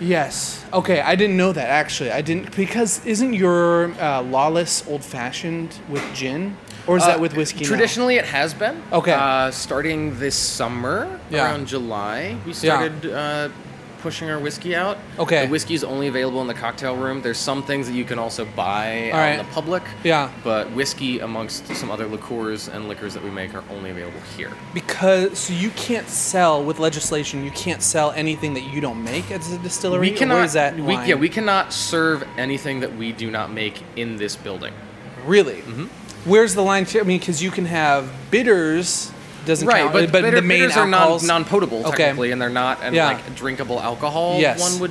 Yes. 0.00 0.64
Okay, 0.72 1.00
I 1.00 1.14
didn't 1.14 1.36
know 1.36 1.52
that 1.52 1.68
actually. 1.68 2.10
I 2.10 2.20
didn't 2.20 2.54
because 2.56 3.04
isn't 3.06 3.32
your 3.32 3.92
uh, 4.02 4.22
lawless 4.22 4.82
old 4.88 5.04
fashioned 5.04 5.78
with 5.88 6.02
gin, 6.12 6.56
or 6.88 6.96
is 6.96 7.04
that 7.06 7.18
Uh, 7.18 7.20
with 7.20 7.36
whiskey? 7.36 7.60
now? 7.60 7.68
Traditionally, 7.68 8.16
it 8.16 8.24
has 8.24 8.54
been. 8.54 8.82
Okay. 8.92 9.12
Uh, 9.12 9.52
starting 9.52 10.18
this 10.18 10.34
summer, 10.34 11.06
Yeah. 11.30 11.44
around 11.44 11.68
July, 11.68 12.34
we 12.44 12.50
Yeah. 12.50 12.58
started 12.58 13.06
uh, 13.12 13.48
pushing 14.04 14.28
our 14.28 14.38
whiskey 14.38 14.76
out. 14.76 14.98
Okay. 15.18 15.46
The 15.46 15.50
whiskey 15.50 15.72
is 15.72 15.82
only 15.82 16.08
available 16.08 16.42
in 16.42 16.46
the 16.46 16.52
cocktail 16.52 16.94
room. 16.94 17.22
There's 17.22 17.38
some 17.38 17.62
things 17.62 17.86
that 17.88 17.94
you 17.94 18.04
can 18.04 18.18
also 18.18 18.44
buy 18.44 19.10
All 19.10 19.16
out 19.16 19.22
right. 19.22 19.30
in 19.30 19.46
the 19.46 19.52
public. 19.52 19.82
Yeah. 20.04 20.30
But 20.44 20.70
whiskey, 20.72 21.20
amongst 21.20 21.66
some 21.74 21.90
other 21.90 22.06
liqueurs 22.06 22.68
and 22.68 22.86
liquors 22.86 23.14
that 23.14 23.24
we 23.24 23.30
make, 23.30 23.54
are 23.54 23.64
only 23.70 23.88
available 23.90 24.20
here. 24.36 24.52
because 24.74 25.38
so 25.38 25.54
you 25.54 25.70
can't 25.70 26.06
sell 26.06 26.62
with 26.62 26.78
legislation. 26.78 27.42
You 27.46 27.50
can't 27.52 27.80
sell 27.80 28.10
anything 28.10 28.52
that 28.54 28.64
you 28.64 28.82
don't 28.82 29.02
make 29.02 29.30
as 29.30 29.50
a 29.50 29.58
distillery. 29.58 30.10
We 30.10 30.14
or 30.14 30.18
cannot. 30.18 30.50
That 30.50 30.76
we, 30.76 30.94
yeah, 30.94 31.14
we 31.14 31.30
cannot 31.30 31.72
serve 31.72 32.22
anything 32.36 32.80
that 32.80 32.94
we 32.94 33.10
do 33.12 33.30
not 33.30 33.50
make 33.50 33.82
in 33.96 34.16
this 34.16 34.36
building. 34.36 34.74
really. 35.24 35.62
Mm-hmm. 35.62 35.86
Where's 36.30 36.54
the 36.54 36.62
line? 36.62 36.86
I 36.94 37.02
mean, 37.04 37.18
because 37.18 37.42
you 37.42 37.50
can 37.50 37.64
have 37.64 38.10
bitters. 38.30 39.10
Doesn't 39.46 39.66
Right, 39.66 39.82
count, 39.82 39.92
but, 39.92 40.12
but 40.12 40.22
bitter, 40.22 40.36
the 40.40 40.42
main 40.46 40.60
bitters 40.60 40.76
are 40.76 40.86
non, 40.86 40.94
alcohols. 40.94 41.22
non-potable 41.24 41.86
Okay. 41.86 41.96
technically, 42.04 42.30
and 42.32 42.40
they're 42.40 42.48
not 42.48 42.78
and 42.82 42.94
Yeah. 42.94 43.06
like 43.08 43.34
drinkable 43.34 43.80
alcohol. 43.80 44.38
Yes. 44.40 44.60
One 44.60 44.78
would 44.80 44.90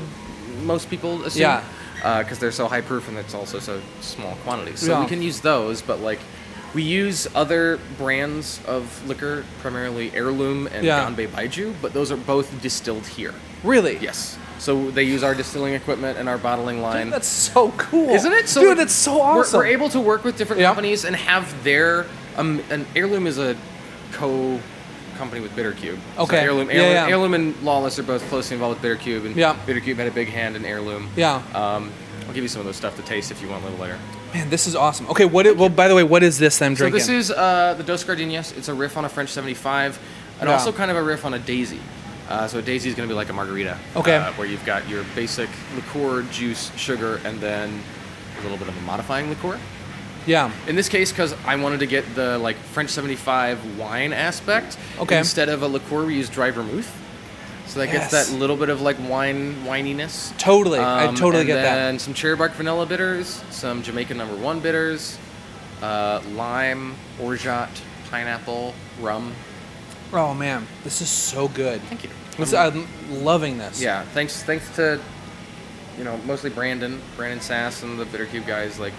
most 0.64 0.90
people 0.90 1.24
assume. 1.26 1.42
Yeah. 1.42 1.62
Because 2.20 2.38
they're 2.40 2.52
so 2.52 2.68
high 2.68 2.82
proof 2.82 3.08
and 3.08 3.18
it's 3.18 3.34
also 3.34 3.60
so 3.60 3.80
small 4.02 4.38
quantities. 4.44 4.80
So 4.82 4.92
Yeah. 4.92 5.00
we 5.02 5.08
can 5.08 5.22
use 5.22 5.40
those, 5.40 5.82
but 5.82 6.02
like 6.02 6.20
we 6.74 6.82
use 6.84 7.28
other 7.36 7.80
brands 7.98 8.60
of 8.68 9.08
liquor, 9.08 9.46
primarily 9.62 10.12
Heirloom 10.14 10.68
and 10.68 10.86
Yeah. 10.86 11.00
Ganbei 11.06 11.28
Baijiu, 11.28 11.74
but 11.82 11.94
those 11.94 12.12
are 12.12 12.18
both 12.18 12.62
distilled 12.62 13.08
here. 13.08 13.34
really? 13.64 13.98
Yes. 14.02 14.36
So 14.60 14.92
they 14.92 15.04
use 15.04 15.24
our 15.24 15.34
distilling 15.34 15.74
equipment 15.74 16.18
and 16.18 16.28
our 16.28 16.38
bottling 16.38 16.82
line. 16.82 17.10
That's 17.10 17.28
so 17.28 17.72
cool, 17.78 18.10
Isn't 18.10 18.34
it? 18.34 18.50
So 18.50 18.60
dude, 18.62 18.78
that's 18.78 18.94
so 18.94 19.14
we're- 19.14 19.40
awesome. 19.40 19.58
We're, 19.60 19.66
able 19.68 19.88
to 19.90 20.00
work 20.02 20.26
with 20.26 20.38
different 20.38 20.62
Yeah. 20.62 20.68
companies 20.68 21.06
and 21.06 21.16
have 21.16 21.64
their 21.64 22.06
um, 22.38 22.62
an 22.70 22.86
heirloom 22.96 23.28
is 23.28 23.38
a 23.38 23.56
co 24.14 24.60
company 25.18 25.42
with 25.42 25.56
Bittercube. 25.56 25.98
So 26.16 26.24
Okay. 26.24 26.40
heirloom, 26.40 26.70
Yeah, 26.70 26.76
heirloom, 26.78 26.94
yeah. 26.94 27.08
heirloom 27.08 27.34
and 27.36 27.56
Lawless 27.64 28.00
are 28.00 28.04
both 28.04 28.28
closely 28.30 28.56
involved 28.56 28.82
with 28.82 29.00
Bittercube, 29.00 29.26
and 29.26 29.36
Yeah. 29.36 29.56
Bittercube 29.68 29.98
had 29.98 30.08
a 30.08 30.12
big 30.12 30.30
hand 30.30 30.56
in 30.56 30.66
heirloom. 30.66 31.10
Yeah. 31.16 31.36
Um, 31.54 31.92
I'll 32.28 32.34
give 32.34 32.44
you 32.44 32.48
some 32.48 32.62
of 32.62 32.66
those 32.66 32.78
stuff 32.78 32.96
to 32.96 33.02
taste 33.04 33.30
if 33.32 33.42
you 33.42 33.48
want 33.50 33.62
a 33.64 33.66
little 33.68 33.80
later. 33.82 33.98
Man, 34.34 34.50
this 34.50 34.66
is 34.66 34.76
awesome. 34.76 35.08
Okay, 35.10 35.26
what? 35.26 35.46
It, 35.46 35.56
well, 35.58 35.70
by 35.70 35.88
the 35.88 35.94
way, 35.94 36.04
what 36.04 36.24
is 36.24 36.40
this 36.40 36.60
I'm 36.62 36.74
drinking? 36.74 37.02
So 37.02 37.12
this 37.14 37.30
is 37.30 37.32
uh, 37.32 37.76
the 37.78 37.84
Dos 37.84 38.04
Gardenias. 38.04 38.54
It's 38.58 38.70
a 38.70 38.74
riff 38.74 38.98
on 38.98 39.06
a 39.06 39.10
French 39.10 39.30
75, 39.30 40.00
and 40.40 40.50
Yeah. 40.50 40.56
also 40.56 40.72
kind 40.72 40.90
of 40.90 40.98
a 40.98 41.04
riff 41.04 41.26
on 41.26 41.36
a 41.36 41.40
Daisy. 41.40 41.80
Uh, 42.30 42.48
so 42.48 42.58
a 42.58 42.62
Daisy 42.62 42.90
is 42.90 42.96
going 42.96 43.08
to 43.08 43.14
be 43.14 43.16
like 43.16 43.30
a 43.30 43.34
margarita. 43.34 43.78
Okay. 43.96 44.16
Uh, 44.16 44.32
where 44.32 44.48
you've 44.48 44.66
got 44.66 44.88
your 44.90 45.04
basic 45.14 45.50
liqueur, 45.76 46.24
juice, 46.32 46.72
sugar, 46.76 47.20
and 47.26 47.40
then 47.40 47.84
a 48.40 48.42
little 48.42 48.58
bit 48.58 48.68
of 48.70 48.76
a 48.78 48.82
modifying 48.82 49.30
liqueur. 49.30 49.60
Yeah. 50.26 50.52
In 50.68 50.76
this 50.76 50.90
case, 50.90 51.12
because 51.12 51.34
I 51.46 51.56
wanted 51.56 51.80
to 51.80 51.86
get 51.88 52.16
the 52.16 52.38
like 52.38 52.56
French 52.58 52.90
75 52.90 53.78
wine 53.78 54.14
aspect. 54.14 54.78
Okay. 55.00 55.18
Instead 55.18 55.50
of 55.50 55.62
a 55.64 55.68
liqueur, 55.68 56.06
we 56.06 56.16
use 56.16 56.30
dry 56.30 56.52
vermouth. 56.52 56.90
So 57.68 57.80
that 57.80 57.88
Yes. 57.92 58.12
gets 58.12 58.30
that 58.30 58.38
little 58.38 58.58
bit 58.58 58.70
of 58.70 58.82
like 58.82 58.98
wine 59.10 59.64
wininess. 59.66 60.32
Totally, 60.38 60.80
I 60.80 61.06
Um, 61.08 61.16
totally 61.16 61.46
get 61.46 61.56
that. 61.56 61.76
then 61.76 62.00
some 62.00 62.14
cherry 62.14 62.36
bark 62.36 62.54
vanilla 62.54 62.86
bitters, 62.86 63.42
some 63.52 63.82
Jamaican 63.84 64.18
number 64.18 64.36
one 64.36 64.60
bitters, 64.60 65.18
uh, 65.82 66.20
lime, 66.36 66.96
orgeat, 67.20 67.70
pineapple, 68.12 68.76
rum. 69.02 69.34
Oh 70.12 70.34
man, 70.34 70.68
this 70.84 71.02
is 71.02 71.10
so 71.10 71.48
good. 71.48 71.82
Thank 71.90 72.04
you. 72.04 72.10
This, 72.38 72.54
Um, 72.54 72.88
I'm 73.10 73.24
loving 73.24 73.58
this. 73.58 73.82
yeah, 73.82 74.04
thanks 74.14 74.44
thanks 74.44 74.68
to 74.76 75.00
you 75.98 76.04
know 76.04 76.20
mostly 76.26 76.50
Brandon, 76.50 77.02
Brandon 77.16 77.42
Sass, 77.42 77.82
and 77.82 77.98
the 78.00 78.06
Bittercube 78.06 78.46
guys. 78.46 78.78
Like, 78.78 78.94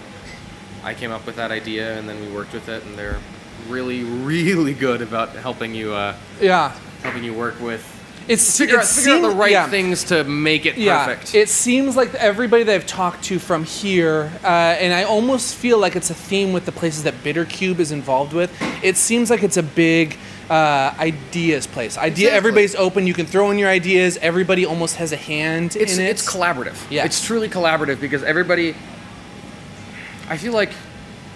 I 0.85 0.93
came 0.93 1.11
up 1.11 1.25
with 1.25 1.35
that 1.37 1.51
idea, 1.51 1.97
and 1.97 2.07
then 2.07 2.21
we 2.21 2.27
worked 2.31 2.53
with 2.53 2.69
it, 2.69 2.83
and 2.85 2.95
they're 2.97 3.17
really 3.67 4.03
really 4.03 4.73
good 4.75 5.01
about 5.01 5.29
helping 5.29 5.73
you 5.73 5.91
uh, 5.93 6.13
Yeah. 6.39 6.71
helping 7.01 7.23
you 7.23 7.33
work 7.33 7.59
with 7.59 7.83
It's 8.27 8.55
figure, 8.57 8.75
it 8.75 8.81
out, 8.81 8.85
figure 8.87 9.13
out 9.15 9.21
the 9.23 9.29
right 9.35 9.51
yeah. 9.51 9.67
things 9.69 10.03
to 10.05 10.23
make 10.23 10.67
it 10.67 10.77
Yeah, 10.77 11.05
perfect. 11.05 11.33
it 11.33 11.49
seems 11.49 11.95
like 11.95 12.13
everybody 12.15 12.61
that 12.63 12.75
I've 12.75 12.85
talked 12.85 13.23
to 13.25 13.39
from 13.39 13.63
here, 13.63 14.31
uh, 14.43 14.47
and 14.47 14.93
I 14.93 15.03
almost 15.03 15.55
feel 15.55 15.79
like 15.79 15.95
it's 15.95 16.11
a 16.11 16.13
theme 16.13 16.53
with 16.53 16.65
the 16.65 16.71
places 16.71 17.01
that 17.03 17.15
Bittercube 17.23 17.79
is 17.79 17.91
involved 17.91 18.33
with. 18.33 18.51
It 18.83 18.97
seems 18.97 19.29
like 19.31 19.41
it's 19.41 19.57
a 19.57 19.63
big 19.63 20.17
uh, 20.47 20.93
ideas 20.99 21.65
place. 21.65 21.97
Idea, 21.97 22.09
Exactly. 22.27 22.37
everybody's 22.37 22.75
open. 22.75 23.07
You 23.07 23.15
can 23.15 23.25
throw 23.25 23.49
in 23.49 23.57
your 23.57 23.69
ideas. 23.69 24.19
Everybody 24.21 24.63
almost 24.63 24.97
has 24.97 25.11
a 25.11 25.17
hand 25.17 25.75
it's 25.75 25.97
in 25.97 26.05
it. 26.05 26.09
it's 26.09 26.29
collaborative. 26.31 26.77
Yes. 26.91 27.05
It's 27.07 27.25
truly 27.25 27.49
collaborative 27.49 27.99
because 27.99 28.21
everybody. 28.21 28.75
I 30.29 30.37
feel 30.37 30.53
like 30.53 30.71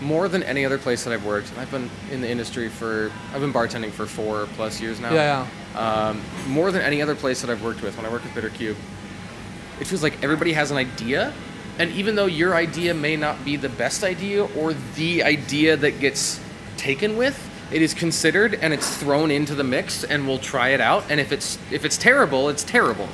more 0.01 0.27
than 0.29 0.43
any 0.43 0.65
other 0.65 0.77
place 0.77 1.03
that 1.03 1.13
I've 1.13 1.25
worked, 1.25 1.49
and 1.51 1.59
I've 1.59 1.71
been 1.71 1.89
in 2.11 2.21
the 2.21 2.29
industry 2.29 2.69
for 2.69 3.11
I've 3.33 3.41
been 3.41 3.53
bartending 3.53 3.91
for 3.91 4.05
four 4.05 4.47
plus 4.55 4.79
years 4.81 4.99
now. 4.99 5.13
Yeah, 5.13 5.45
Um, 5.75 6.21
more 6.47 6.71
than 6.71 6.81
any 6.81 7.01
other 7.01 7.15
place 7.15 7.41
that 7.41 7.49
I've 7.49 7.63
worked 7.63 7.81
with, 7.81 7.97
when 7.97 8.05
I 8.05 8.09
work 8.09 8.23
with 8.23 8.33
Bitter 8.33 8.49
Cube, 8.49 8.77
it 9.79 9.85
feels 9.87 10.01
like 10.03 10.23
everybody 10.23 10.53
has 10.53 10.71
an 10.71 10.77
idea, 10.77 11.33
and 11.77 11.91
even 11.91 12.15
though 12.15 12.25
your 12.25 12.55
idea 12.55 12.93
may 12.93 13.15
not 13.15 13.43
be 13.45 13.55
the 13.57 13.69
best 13.69 14.03
idea 14.03 14.43
or 14.45 14.73
the 14.95 15.23
idea 15.23 15.75
that 15.77 15.99
gets 15.99 16.39
taken 16.77 17.17
with, 17.17 17.37
it 17.71 17.81
is 17.81 17.93
considered 17.93 18.55
and 18.55 18.73
it's 18.73 18.97
thrown 18.97 19.29
into 19.31 19.53
the 19.53 19.63
mix, 19.63 20.03
and 20.03 20.27
we'll 20.27 20.39
try 20.39 20.69
it 20.69 20.81
out. 20.81 21.03
And 21.09 21.19
if 21.19 21.31
it's 21.31 21.57
if 21.71 21.83
it's 21.85 21.97
terrible, 21.97 22.49
it's 22.49 22.63
terrible, 22.63 23.09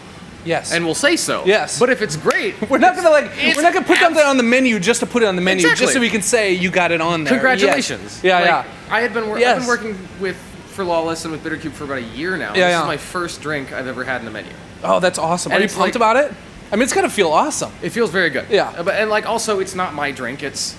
yes. 0.45 0.71
and 0.71 0.85
we'll 0.85 0.95
say 0.95 1.15
so. 1.17 1.43
Yes. 1.45 1.77
But 1.79 1.89
if 1.89 2.01
it's 2.01 2.15
great, 2.15 2.55
we're 2.69 2.77
not 2.77 2.95
gonna 2.95 3.09
like 3.09 3.31
we're 3.55 3.61
not 3.61 3.73
gonna 3.73 3.85
put 3.85 3.97
something 3.97 4.23
on 4.23 4.37
the 4.37 4.43
menu 4.43 4.79
just 4.79 5.01
to 5.01 5.05
put 5.05 5.23
it 5.23 5.25
on 5.25 5.35
the 5.35 5.41
menu, 5.41 5.61
Exactly. 5.65 5.83
just 5.85 5.93
so 5.93 5.99
we 5.99 6.09
can 6.09 6.21
say 6.21 6.53
you 6.53 6.69
got 6.71 6.91
it 6.91 7.01
on 7.01 7.23
there. 7.23 7.33
Congratulations. 7.33 8.21
Yes. 8.21 8.23
Yeah, 8.23 8.35
Like, 8.39 8.65
yeah. 8.65 8.93
I 8.95 9.01
had 9.01 9.13
been, 9.13 9.27
wor- 9.27 9.35
I've 9.35 9.41
Yes. 9.41 9.59
been 9.59 9.67
working 9.67 10.07
with 10.21 10.37
for 10.69 10.83
Lawless 10.83 11.23
and 11.25 11.31
with 11.31 11.43
Bittercube 11.43 11.71
for 11.71 11.85
about 11.85 11.97
a 11.99 12.01
year 12.01 12.37
now. 12.37 12.49
Yeah, 12.49 12.53
this 12.53 12.59
yeah. 12.71 12.81
is 12.81 12.87
my 12.87 12.97
first 12.97 13.41
drink 13.41 13.71
I've 13.73 13.87
ever 13.87 14.03
had 14.03 14.19
in 14.19 14.25
the 14.25 14.31
menu. 14.31 14.51
Oh, 14.83 14.99
that's 14.99 15.17
awesome. 15.17 15.51
And 15.51 15.59
Are 15.59 15.63
you 15.63 15.69
pumped 15.69 15.79
like- 15.79 15.95
about 15.95 16.17
it? 16.17 16.33
I 16.71 16.75
mean, 16.75 16.83
it's 16.83 16.93
gonna 16.93 17.09
feel 17.09 17.31
awesome. 17.31 17.71
It 17.81 17.89
feels 17.91 18.09
very 18.09 18.29
good. 18.29 18.45
Yeah. 18.49 18.81
But 18.83 18.95
and 18.95 19.09
like 19.09 19.25
also, 19.25 19.59
it's 19.59 19.75
not 19.75 19.93
my 19.93 20.11
drink. 20.11 20.43
It's 20.43 20.75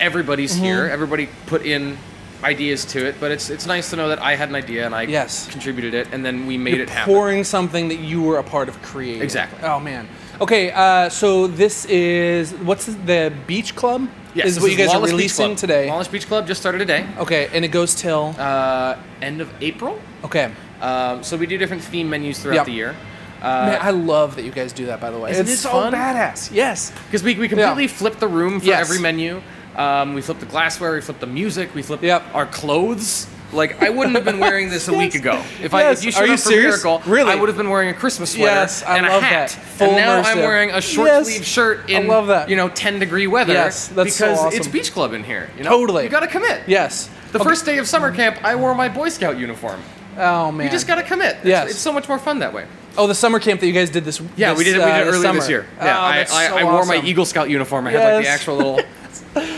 everybody's 0.00 0.54
Mm-hmm. 0.54 0.64
here. 0.64 0.86
Everybody 0.86 1.28
put 1.46 1.64
in 1.64 1.96
ideas 2.44 2.84
to 2.86 3.06
it. 3.06 3.16
But 3.20 3.30
it's 3.30 3.50
it's 3.50 3.66
nice 3.66 3.90
to 3.90 3.96
know 3.96 4.08
that 4.08 4.20
I 4.22 4.36
had 4.36 4.48
an 4.48 4.54
idea 4.54 4.86
and 4.86 4.94
I 4.94 5.02
Yes. 5.02 5.46
contributed 5.50 5.94
it, 5.94 6.08
and 6.12 6.24
then 6.24 6.46
we 6.46 6.58
made 6.58 6.74
You're 6.74 6.82
it 6.84 6.90
happen. 6.90 7.12
pouring 7.14 7.44
something 7.44 7.88
that 7.88 7.98
you 7.98 8.22
were 8.22 8.38
a 8.38 8.42
part 8.44 8.68
of 8.68 8.80
creating. 8.82 9.22
Exactly. 9.22 9.58
Oh 9.62 9.78
man. 9.80 10.06
Okay, 10.40 10.72
uh, 10.72 11.08
so 11.08 11.46
this 11.46 11.84
is 11.86 12.52
what's 12.64 12.86
the 12.86 13.32
Beach 13.46 13.74
Club? 13.76 14.08
Yes, 14.34 14.46
is 14.46 14.60
what 14.60 14.70
you 14.70 14.76
guys 14.78 14.88
Lawless 14.88 15.10
are 15.10 15.14
releasing 15.14 15.56
today. 15.56 15.88
Lawless 15.88 16.08
Beach 16.08 16.26
Club 16.26 16.46
just 16.46 16.60
started 16.60 16.78
today. 16.78 17.04
Okay, 17.18 17.48
and 17.52 17.64
it 17.64 17.68
goes 17.68 17.94
till 17.94 18.34
Uh, 18.38 18.96
end 19.20 19.40
of 19.40 19.48
April. 19.60 19.98
okay. 20.24 20.50
Um, 20.80 21.22
so 21.22 21.36
we 21.36 21.46
do 21.46 21.58
different 21.58 21.82
theme 21.84 22.08
menus 22.10 22.38
throughout 22.40 22.56
Yep. 22.56 22.66
the 22.66 22.72
year. 22.72 22.94
Man, 23.42 23.78
I 23.80 23.90
love 23.90 24.34
that 24.36 24.44
you 24.44 24.50
guys 24.52 24.72
do 24.72 24.86
that. 24.86 25.00
By 25.00 25.10
the 25.10 25.18
way, 25.18 25.30
isn't 25.32 25.46
it's 25.46 25.54
it 25.54 25.58
so 25.58 25.70
fun? 25.70 25.92
badass. 25.92 26.50
Yes. 26.52 26.92
Because 27.06 27.22
we, 27.22 27.34
we 27.34 27.48
completely 27.48 27.86
flip 27.88 28.18
the 28.20 28.26
room 28.28 28.58
for 28.60 28.66
Yes. 28.66 28.80
every 28.88 28.98
menu. 29.00 29.42
Um, 29.76 30.14
we 30.14 30.22
flipped 30.22 30.40
the 30.40 30.46
glassware, 30.46 30.92
we 30.94 31.00
flipped 31.00 31.20
the 31.20 31.26
music, 31.26 31.74
we 31.74 31.82
flipped 31.82 32.02
Yep. 32.02 32.22
our 32.34 32.46
clothes. 32.46 33.26
Like 33.54 33.82
I 33.82 33.90
wouldn't 33.90 34.16
have 34.16 34.24
been 34.24 34.38
wearing 34.38 34.70
this 34.70 34.88
a 34.88 34.92
week 34.96 35.12
Yes. 35.12 35.20
ago. 35.22 35.42
If 35.62 35.74
I 35.74 35.90
if 35.90 36.02
you 36.04 36.12
Are 36.16 36.26
you 36.26 36.32
up 36.34 36.38
for 36.40 36.48
serious? 36.48 36.82
Miracle, 36.84 37.02
Really? 37.10 37.32
I 37.32 37.34
would 37.34 37.48
have 37.50 37.56
been 37.58 37.68
wearing 37.68 37.90
a 37.90 37.94
Christmas 37.94 38.30
sweater 38.32 38.46
Yes, 38.46 38.82
I 38.82 38.96
and 38.98 39.06
love 39.06 39.22
a 39.22 39.26
hat. 39.26 39.50
that. 39.50 39.62
Full 39.62 39.88
and 39.88 39.96
now 39.96 40.22
I'm 40.22 40.38
wearing 40.38 40.70
a 40.70 40.80
short 40.80 41.08
Yes. 41.08 41.26
sleeve 41.26 41.44
shirt 41.44 41.90
in 41.90 42.06
love 42.08 42.28
that. 42.28 42.48
you 42.48 42.56
know 42.56 42.70
10 42.70 42.98
degree 42.98 43.26
weather 43.26 43.52
Yes, 43.52 43.88
that's 43.88 44.14
so 44.16 44.26
because 44.26 44.38
awesome. 44.38 44.58
it's 44.58 44.68
beach 44.68 44.92
club 44.92 45.12
in 45.12 45.22
here. 45.22 45.50
You 45.58 45.64
know? 45.64 45.70
Totally. 45.70 46.04
You 46.04 46.08
got 46.10 46.20
to 46.20 46.28
commit. 46.28 46.62
Yes. 46.66 47.10
The 47.32 47.38
Okay. 47.40 47.48
first 47.48 47.66
day 47.66 47.76
of 47.78 47.86
summer 47.86 48.10
camp, 48.10 48.38
I 48.42 48.54
wore 48.54 48.74
my 48.74 48.88
Boy 48.88 49.10
Scout 49.10 49.38
uniform. 49.38 49.80
Oh 50.18 50.50
man. 50.52 50.66
You 50.66 50.70
just 50.72 50.86
got 50.86 50.94
to 50.96 51.02
commit. 51.02 51.36
It's, 51.36 51.44
Yes. 51.46 51.70
it's 51.70 51.78
so 51.78 51.92
much 51.92 52.08
more 52.08 52.18
fun 52.18 52.38
that 52.40 52.52
way. 52.54 52.64
Oh, 52.96 53.06
the 53.06 53.14
summer 53.14 53.38
camp 53.38 53.60
that 53.60 53.66
you 53.66 53.72
guys 53.72 53.88
did 53.90 54.04
this. 54.04 54.20
Yeah, 54.36 54.50
this, 54.50 54.58
we 54.58 54.64
did 54.64 54.74
it. 54.76 54.78
We 54.78 54.84
uh, 54.84 54.98
did 54.98 55.06
it 55.06 55.10
earlier 55.10 55.22
summer. 55.22 55.40
this 55.40 55.48
year. 55.48 55.66
Yeah, 55.78 55.98
Oh, 55.98 56.02
I, 56.02 56.16
that's 56.18 56.32
I, 56.32 56.48
so 56.48 56.56
I 56.58 56.64
wore 56.64 56.84
my. 56.86 57.00
Eagle 57.02 57.24
Scout 57.26 57.48
uniform. 57.50 57.86
I 57.86 57.90
had 57.92 58.14
like 58.16 58.24
the 58.24 58.30
actual 58.30 58.56
little 58.56 58.80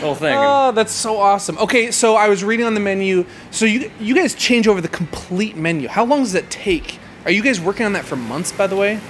little 0.05 0.15
thing. 0.15 0.37
Oh, 0.39 0.73
that's 0.73 0.93
so 0.93 1.19
awesome. 1.19 1.59
Okay, 1.59 1.91
so 1.91 2.15
I 2.17 2.29
was 2.29 2.45
reading 2.45 2.67
on 2.67 2.75
the 2.75 2.81
menu. 2.81 3.25
So 3.51 3.65
you 3.65 3.91
you 4.01 4.15
guys 4.15 4.35
change 4.35 4.69
over 4.69 4.81
the 4.81 4.89
complete 4.89 5.57
menu. 5.57 5.89
How 5.89 6.05
long 6.05 6.21
does 6.21 6.33
that 6.33 6.51
take? 6.51 6.99
Are 7.25 7.31
you 7.31 7.43
guys 7.43 7.61
working 7.61 7.87
on 7.87 7.93
that 7.95 8.05
for 8.05 8.17
months, 8.17 8.53
by 8.53 8.67
the 8.67 8.77
way? 8.77 9.01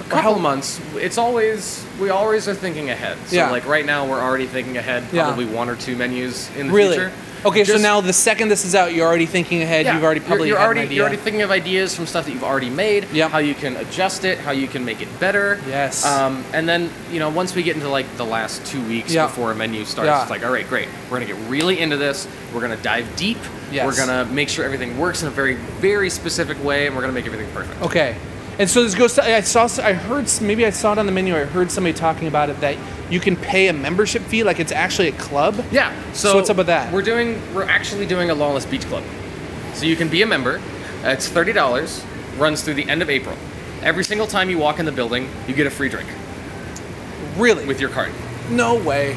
a 0.00 0.12
couple 0.12 0.38
months. 0.40 0.80
It's 0.96 1.18
always 1.18 1.84
we 2.00 2.10
always 2.10 2.48
are 2.48 2.54
thinking 2.54 2.90
ahead. 2.90 3.16
So 3.28 3.36
Yeah. 3.36 3.50
like 3.50 3.64
right 3.66 3.86
now 3.86 4.08
we're 4.08 4.20
already 4.20 4.46
thinking 4.46 4.76
ahead. 4.76 5.04
Yeah. 5.12 5.24
Probably 5.26 5.44
one 5.46 5.68
or 5.68 5.76
two 5.76 5.94
menus 5.94 6.50
in 6.56 6.66
the 6.66 6.72
Really? 6.72 6.96
future. 6.96 7.12
Okay, 7.44 7.64
so 7.64 7.78
now 7.78 8.00
the 8.00 8.12
second 8.12 8.48
this 8.48 8.64
is 8.64 8.74
out, 8.74 8.92
you're 8.92 9.06
already 9.06 9.26
thinking 9.26 9.62
ahead. 9.62 9.86
yeah, 9.86 9.94
You've 9.94 10.04
already 10.04 10.20
you're- 10.20 10.28
probably 10.28 10.48
you're, 10.48 10.58
had 10.58 10.66
already 10.66 10.94
you're 10.94 11.02
already 11.04 11.16
thinking 11.16 11.42
of 11.42 11.50
ideas 11.50 11.94
from 11.96 12.06
stuff 12.06 12.26
that 12.26 12.32
you've 12.32 12.44
already 12.44 12.68
made. 12.70 13.06
Yep. 13.12 13.30
How 13.30 13.38
you 13.38 13.54
can 13.54 13.76
adjust 13.76 14.24
it, 14.24 14.38
how 14.38 14.50
you 14.52 14.68
can 14.68 14.84
make 14.84 15.00
it 15.00 15.08
better. 15.20 15.58
Yes. 15.66 16.04
Um, 16.04 16.44
and 16.52 16.68
then 16.68 16.90
you 17.10 17.18
know 17.18 17.30
once 17.30 17.54
we 17.54 17.62
get 17.62 17.76
into 17.76 17.88
like 17.88 18.06
the 18.16 18.24
last 18.26 18.64
two 18.66 18.82
weeks 18.86 19.12
Yeah. 19.12 19.26
before 19.26 19.52
a 19.52 19.54
menu 19.54 19.84
starts, 19.84 20.06
Yeah. 20.08 20.20
it's 20.22 20.30
like 20.30 20.44
all 20.44 20.52
right, 20.52 20.68
great. 20.68 20.88
We're 21.10 21.18
gonna 21.20 21.32
get 21.32 21.48
really 21.48 21.78
into 21.80 21.96
this. 21.96 22.28
We're 22.52 22.60
gonna 22.60 22.76
dive 22.76 23.06
deep. 23.16 23.38
Yes. 23.72 23.86
We're 23.86 23.96
gonna 24.06 24.24
make 24.30 24.48
sure 24.48 24.64
everything 24.64 24.98
works 24.98 25.22
in 25.22 25.28
a 25.28 25.30
very 25.30 25.54
very 25.54 26.10
specific 26.10 26.62
way, 26.62 26.86
and 26.86 26.94
we're 26.94 27.02
gonna 27.02 27.12
make 27.14 27.26
everything 27.26 27.50
perfect. 27.54 27.80
Okay. 27.82 28.16
And 28.60 28.68
so 28.68 28.82
this 28.82 28.94
goes 28.94 29.14
to, 29.14 29.24
I 29.24 29.40
saw, 29.40 29.66
I 29.82 29.94
heard, 29.94 30.30
maybe 30.42 30.66
I 30.66 30.70
saw 30.70 30.92
it 30.92 30.98
on 30.98 31.06
the 31.06 31.12
menu, 31.12 31.34
I 31.34 31.44
heard 31.44 31.70
somebody 31.70 31.94
talking 31.94 32.28
about 32.28 32.50
it 32.50 32.60
that 32.60 32.76
you 33.10 33.18
can 33.18 33.34
pay 33.34 33.68
a 33.68 33.72
membership 33.72 34.20
fee, 34.24 34.44
like 34.44 34.60
it's 34.60 34.70
actually 34.70 35.08
a 35.08 35.12
club. 35.12 35.64
Yeah. 35.72 35.94
So, 36.12 36.28
So 36.32 36.36
what's 36.36 36.50
up 36.50 36.58
with 36.58 36.66
that? 36.66 36.92
We're 36.92 37.00
doing. 37.00 37.40
We're 37.54 37.64
actually 37.64 38.04
doing 38.04 38.28
a 38.28 38.34
Lawless 38.34 38.66
Beach 38.66 38.84
Club. 38.84 39.02
So 39.72 39.86
you 39.86 39.96
can 39.96 40.08
be 40.10 40.20
a 40.20 40.26
member. 40.26 40.58
Uh, 41.02 41.08
It's 41.08 41.26
thirty 41.26 41.54
dollars. 41.54 42.04
Runs 42.36 42.62
through 42.62 42.74
the 42.74 42.86
end 42.88 43.00
of 43.00 43.08
April. 43.08 43.34
Every 43.82 44.04
single 44.04 44.26
time 44.26 44.50
you 44.50 44.58
walk 44.58 44.78
in 44.78 44.84
the 44.84 44.92
building, 44.92 45.30
you 45.48 45.54
get 45.54 45.66
a 45.66 45.70
free 45.70 45.88
drink 45.88 46.08
Really? 47.38 47.64
with 47.66 47.80
your 47.80 47.88
card. 47.90 48.12
no 48.50 48.74
way. 48.74 49.16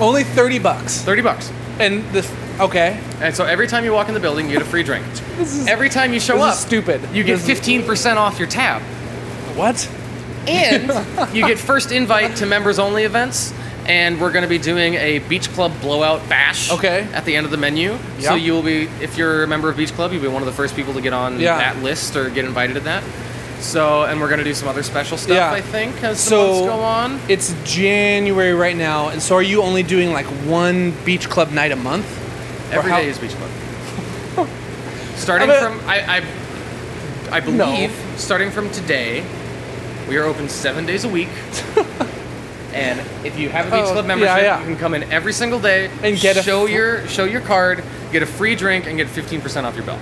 Only 0.00 0.22
30 0.24 0.58
bucks. 0.58 0.98
Thirty 1.00 1.22
bucks. 1.22 1.50
And 1.80 2.04
the, 2.12 2.20
okay. 2.60 3.00
And 3.20 3.34
so 3.34 3.44
every 3.44 3.66
time 3.66 3.84
you 3.84 3.92
walk 3.92 4.08
in 4.08 4.14
the 4.14 4.20
building, 4.20 4.46
you 4.46 4.52
get 4.52 4.62
a 4.62 4.64
free 4.70 4.82
drink. 4.82 5.04
This 5.36 5.56
is, 5.56 5.66
Every 5.66 5.88
time 5.88 6.12
you 6.12 6.20
show 6.20 6.38
up, 6.42 6.54
stupid. 6.54 7.00
you 7.12 7.24
get 7.24 7.38
fifteen 7.40 7.82
percent 7.84 8.18
off 8.18 8.38
your 8.38 8.48
tab, 8.48 8.82
What? 9.56 9.88
and 10.46 10.88
you 11.34 11.46
get 11.46 11.58
first 11.58 11.90
invite 11.92 12.36
to 12.36 12.46
members 12.46 12.78
only 12.78 13.04
events. 13.04 13.52
And 13.84 14.20
we're 14.20 14.30
going 14.30 14.44
to 14.44 14.48
be 14.48 14.58
doing 14.58 14.94
a 14.94 15.18
Beach 15.20 15.48
Club 15.54 15.72
blowout 15.80 16.28
bash. 16.28 16.70
Okay. 16.70 17.00
At 17.12 17.24
the 17.24 17.34
end 17.34 17.46
of 17.46 17.50
the 17.50 17.56
menu, 17.56 17.98
so 18.20 18.36
you 18.36 18.52
will 18.52 18.62
be, 18.62 18.82
if 19.00 19.18
you're 19.18 19.42
a 19.42 19.48
member 19.48 19.68
of 19.68 19.76
Beach 19.76 19.92
Club, 19.92 20.12
you'll 20.12 20.22
be 20.22 20.28
one 20.28 20.40
of 20.40 20.46
the 20.46 20.52
first 20.52 20.76
people 20.76 20.94
to 20.94 21.00
get 21.00 21.12
on 21.12 21.40
Yeah. 21.40 21.58
that 21.58 21.82
list 21.82 22.14
or 22.14 22.30
get 22.30 22.44
invited 22.44 22.74
to 22.74 22.80
that. 22.80 23.02
So, 23.58 24.04
and 24.04 24.20
we're 24.20 24.28
going 24.28 24.38
to 24.38 24.44
do 24.44 24.54
some 24.54 24.68
other 24.68 24.84
special 24.84 25.18
stuff, 25.18 25.34
Yeah. 25.34 25.50
I 25.50 25.60
think, 25.62 26.00
as 26.04 26.20
So- 26.20 26.36
the 26.42 26.52
months 26.52 26.66
go 26.76 26.80
on. 26.80 27.20
It's 27.28 27.54
January 27.64 28.52
right 28.54 28.76
now, 28.76 29.08
and 29.08 29.20
so 29.20 29.34
are 29.34 29.42
you 29.42 29.62
only 29.62 29.82
doing 29.82 30.12
like 30.12 30.26
one 30.46 30.92
beach 31.04 31.28
club 31.28 31.50
night 31.50 31.72
a 31.72 31.76
month? 31.76 32.06
Every 32.72 32.90
how- 32.90 32.98
day 32.98 33.08
is 33.08 33.18
Beach 33.18 33.32
Club. 33.32 34.48
starting 35.16 35.50
I 35.50 35.52
bet- 35.52 35.62
from, 35.62 35.80
I, 35.88 36.22
I, 37.30 37.36
I 37.36 37.40
No. 37.40 37.66
believe, 37.66 37.92
starting 38.16 38.50
from 38.50 38.70
today, 38.70 39.24
we 40.08 40.16
are 40.16 40.24
open 40.24 40.48
seven 40.48 40.84
days 40.86 41.04
a 41.04 41.08
week. 41.08 41.28
and 42.72 42.98
if 43.24 43.38
you 43.38 43.48
have 43.50 43.68
a 43.68 43.70
Beach 43.70 43.84
Oh, 43.86 43.92
Club 43.92 44.06
membership, 44.06 44.38
yeah. 44.42 44.58
you 44.60 44.66
can 44.66 44.76
come 44.76 44.94
in 44.94 45.04
every 45.12 45.32
single 45.32 45.60
day 45.60 45.90
And 46.02 46.18
get 46.18 46.36
a 46.36 46.42
show 46.42 46.66
your 46.66 47.06
show 47.08 47.24
your 47.24 47.40
card, 47.42 47.84
get 48.10 48.22
a 48.22 48.26
free 48.26 48.54
drink, 48.56 48.86
and 48.86 48.96
get 48.96 49.06
15% 49.06 49.64
off 49.64 49.76
your 49.76 49.84
bill. 49.84 49.98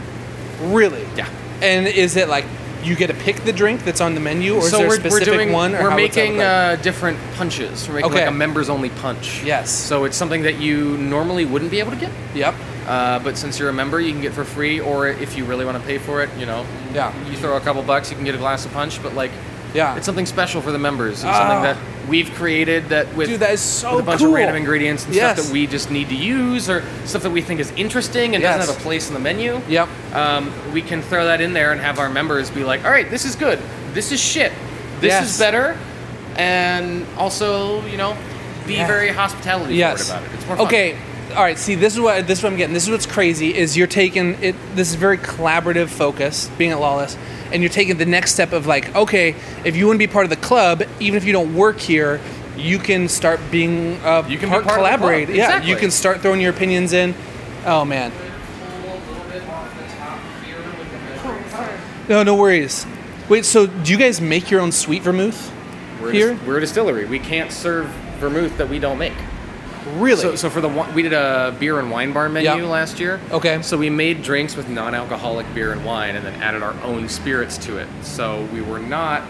Really? 0.62 1.04
Yeah. 1.16 1.28
And 1.62 1.86
is 1.86 2.16
it 2.16 2.28
like 2.28 2.44
you 2.82 2.96
get 2.96 3.08
to 3.08 3.14
pick 3.14 3.36
the 3.44 3.52
drink 3.52 3.84
that's 3.84 4.00
on 4.00 4.14
the 4.14 4.20
menu, 4.20 4.54
or 4.56 4.64
is 4.64 4.70
there 4.72 4.86
a 4.86 4.90
specific 4.92 5.52
one? 5.52 5.74
Or 5.74 5.84
we're 5.90 5.94
making 5.96 6.40
uh, 6.40 6.76
different 6.82 7.18
punches. 7.36 7.86
We're 7.88 7.96
making 7.96 8.10
Okay. 8.10 8.20
like 8.24 8.30
a 8.30 8.34
members 8.34 8.68
only 8.68 8.90
punch. 8.90 9.42
Yes. 9.44 9.70
So 9.70 10.04
it's 10.04 10.16
something 10.16 10.42
that 10.42 10.58
you 10.60 10.96
normally 10.96 11.44
wouldn't 11.44 11.70
be 11.70 11.78
able 11.80 11.90
to 11.92 11.96
get. 11.98 12.10
Yep. 12.34 12.54
Uh, 12.86 13.18
but 13.20 13.36
since 13.36 13.58
you're 13.58 13.68
a 13.68 13.72
member, 13.72 14.00
you 14.00 14.12
can 14.12 14.20
get 14.22 14.32
for 14.32 14.44
free, 14.44 14.80
or 14.80 15.06
if 15.08 15.36
you 15.36 15.44
really 15.44 15.64
want 15.64 15.78
to 15.78 15.84
pay 15.84 15.98
for 15.98 16.22
it, 16.22 16.30
you 16.38 16.46
know, 16.46 16.64
Yeah. 16.94 17.12
you 17.30 17.36
throw 17.36 17.56
a 17.56 17.60
couple 17.60 17.82
bucks, 17.82 18.10
you 18.10 18.16
can 18.16 18.24
get 18.24 18.34
a 18.34 18.38
glass 18.38 18.64
of 18.64 18.72
punch. 18.72 19.02
But 19.02 19.14
like, 19.14 19.30
Yeah. 19.74 19.96
it's 19.96 20.06
something 20.06 20.26
special 20.26 20.60
for 20.60 20.72
the 20.72 20.78
members. 20.78 21.14
It's 21.14 21.24
Ah. 21.24 21.38
something 21.48 21.62
that 21.62 21.76
we've 22.10 22.30
created 22.34 22.88
that 22.90 23.14
with, 23.14 23.28
Dude, 23.28 23.40
that 23.40 23.52
is 23.52 23.60
so 23.60 23.96
with 23.96 24.02
a 24.04 24.06
bunch 24.06 24.18
cool. 24.20 24.28
of 24.28 24.34
random 24.34 24.56
ingredients 24.56 25.06
and 25.06 25.14
Yes. 25.14 25.36
stuff 25.38 25.46
that 25.46 25.52
we 25.52 25.66
just 25.66 25.90
need 25.90 26.08
to 26.10 26.14
use, 26.16 26.68
or 26.68 26.82
stuff 27.06 27.22
that 27.22 27.30
we 27.30 27.40
think 27.40 27.60
is 27.60 27.72
interesting 27.76 28.34
and 28.34 28.42
Yes. 28.42 28.56
doesn't 28.58 28.74
have 28.74 28.80
a 28.82 28.84
place 28.84 29.08
in 29.08 29.14
the 29.14 29.20
menu. 29.20 29.60
Yep. 29.68 29.88
Um, 30.12 30.52
we 30.74 30.82
can 30.82 31.00
throw 31.02 31.24
that 31.26 31.40
in 31.40 31.52
there 31.54 31.70
and 31.72 31.80
have 31.80 31.98
our 31.98 32.10
members 32.10 32.50
be 32.50 32.64
like, 32.64 32.84
all 32.84 32.90
right, 32.90 33.08
this 33.08 33.24
is 33.24 33.36
good. 33.36 33.58
This 33.94 34.12
is 34.12 34.20
shit. 34.20 34.52
This 35.00 35.10
Yes. 35.12 35.30
is 35.32 35.38
better. 35.38 35.76
And 36.36 37.06
also, 37.16 37.84
you 37.86 37.96
know, 37.96 38.16
be 38.66 38.76
very 38.84 39.08
hospitality 39.08 39.74
Yes. 39.76 40.10
about 40.10 40.22
it. 40.24 40.30
It's 40.34 40.46
more 40.46 40.56
fun. 40.56 40.66
Okay. 40.66 40.96
All 41.30 41.42
right. 41.42 41.58
See, 41.58 41.74
this 41.74 41.94
is 41.94 42.00
what 42.00 42.26
this 42.26 42.38
is 42.38 42.44
what 42.44 42.52
I'm 42.52 42.58
getting. 42.58 42.74
This 42.74 42.84
is 42.84 42.90
what's 42.90 43.06
crazy 43.06 43.56
is 43.56 43.76
you're 43.76 43.86
taking 43.86 44.34
it. 44.42 44.54
This 44.74 44.88
is 44.90 44.96
very 44.96 45.16
collaborative 45.18 45.88
focus, 45.88 46.50
being 46.58 46.70
at 46.72 46.80
Lawless, 46.80 47.16
and 47.52 47.62
you're 47.62 47.70
taking 47.70 47.96
the 47.98 48.06
next 48.06 48.32
step 48.32 48.52
of 48.52 48.66
like, 48.66 48.94
okay, 48.96 49.34
if 49.64 49.76
you 49.76 49.86
want 49.86 49.94
to 49.96 50.06
be 50.06 50.10
part 50.12 50.24
of 50.24 50.30
the 50.30 50.36
club, 50.36 50.82
even 50.98 51.16
if 51.16 51.24
you 51.24 51.32
don't 51.32 51.54
work 51.54 51.78
here, 51.78 52.20
you 52.56 52.78
can 52.78 53.08
start 53.08 53.40
being 53.50 53.96
uh, 54.04 54.26
You 54.28 54.38
can 54.38 54.48
part, 54.48 54.64
part 54.64 54.78
of 54.80 54.82
the 54.84 54.88
club. 54.88 54.98
collaborate. 55.00 55.28
Yeah, 55.28 55.44
Exactly. 55.46 55.70
you 55.70 55.76
can 55.76 55.90
start 55.90 56.20
throwing 56.20 56.40
your 56.40 56.50
opinions 56.52 56.92
in. 56.92 57.14
Oh 57.64 57.84
man. 57.84 58.12
No, 62.08 62.24
no 62.24 62.34
worries. 62.34 62.86
Wait, 63.28 63.44
so 63.44 63.66
do 63.68 63.92
you 63.92 63.96
guys 63.98 64.20
make 64.20 64.50
your 64.50 64.60
own 64.60 64.72
sweet 64.72 65.02
vermouth 65.02 65.52
We're, 66.02 66.10
here? 66.10 66.34
Dis- 66.34 66.42
we're 66.46 66.56
a 66.56 66.60
distillery. 66.60 67.04
We 67.04 67.20
can't 67.20 67.52
serve 67.52 67.86
vermouth 68.18 68.56
that 68.58 68.68
we 68.68 68.80
don't 68.80 68.98
make. 68.98 69.12
Really? 69.98 70.20
So, 70.22 70.34
so 70.36 70.50
for 70.50 70.60
the 70.60 70.68
we 70.94 71.02
did 71.02 71.12
a 71.12 71.54
beer 71.58 71.78
and 71.78 71.90
wine 71.90 72.12
bar 72.12 72.28
menu 72.28 72.48
Yeah. 72.48 72.64
last 72.66 72.98
year. 73.00 73.20
Okay. 73.30 73.62
So 73.62 73.76
we 73.76 73.90
made 73.90 74.22
drinks 74.22 74.56
with 74.56 74.68
non-alcoholic 74.68 75.46
beer 75.54 75.72
and 75.72 75.84
wine, 75.84 76.16
and 76.16 76.24
then 76.24 76.34
added 76.42 76.62
our 76.62 76.74
own 76.82 77.08
spirits 77.08 77.58
to 77.58 77.78
it. 77.78 77.88
So 78.02 78.46
we 78.52 78.60
were 78.60 78.78
not. 78.80 79.22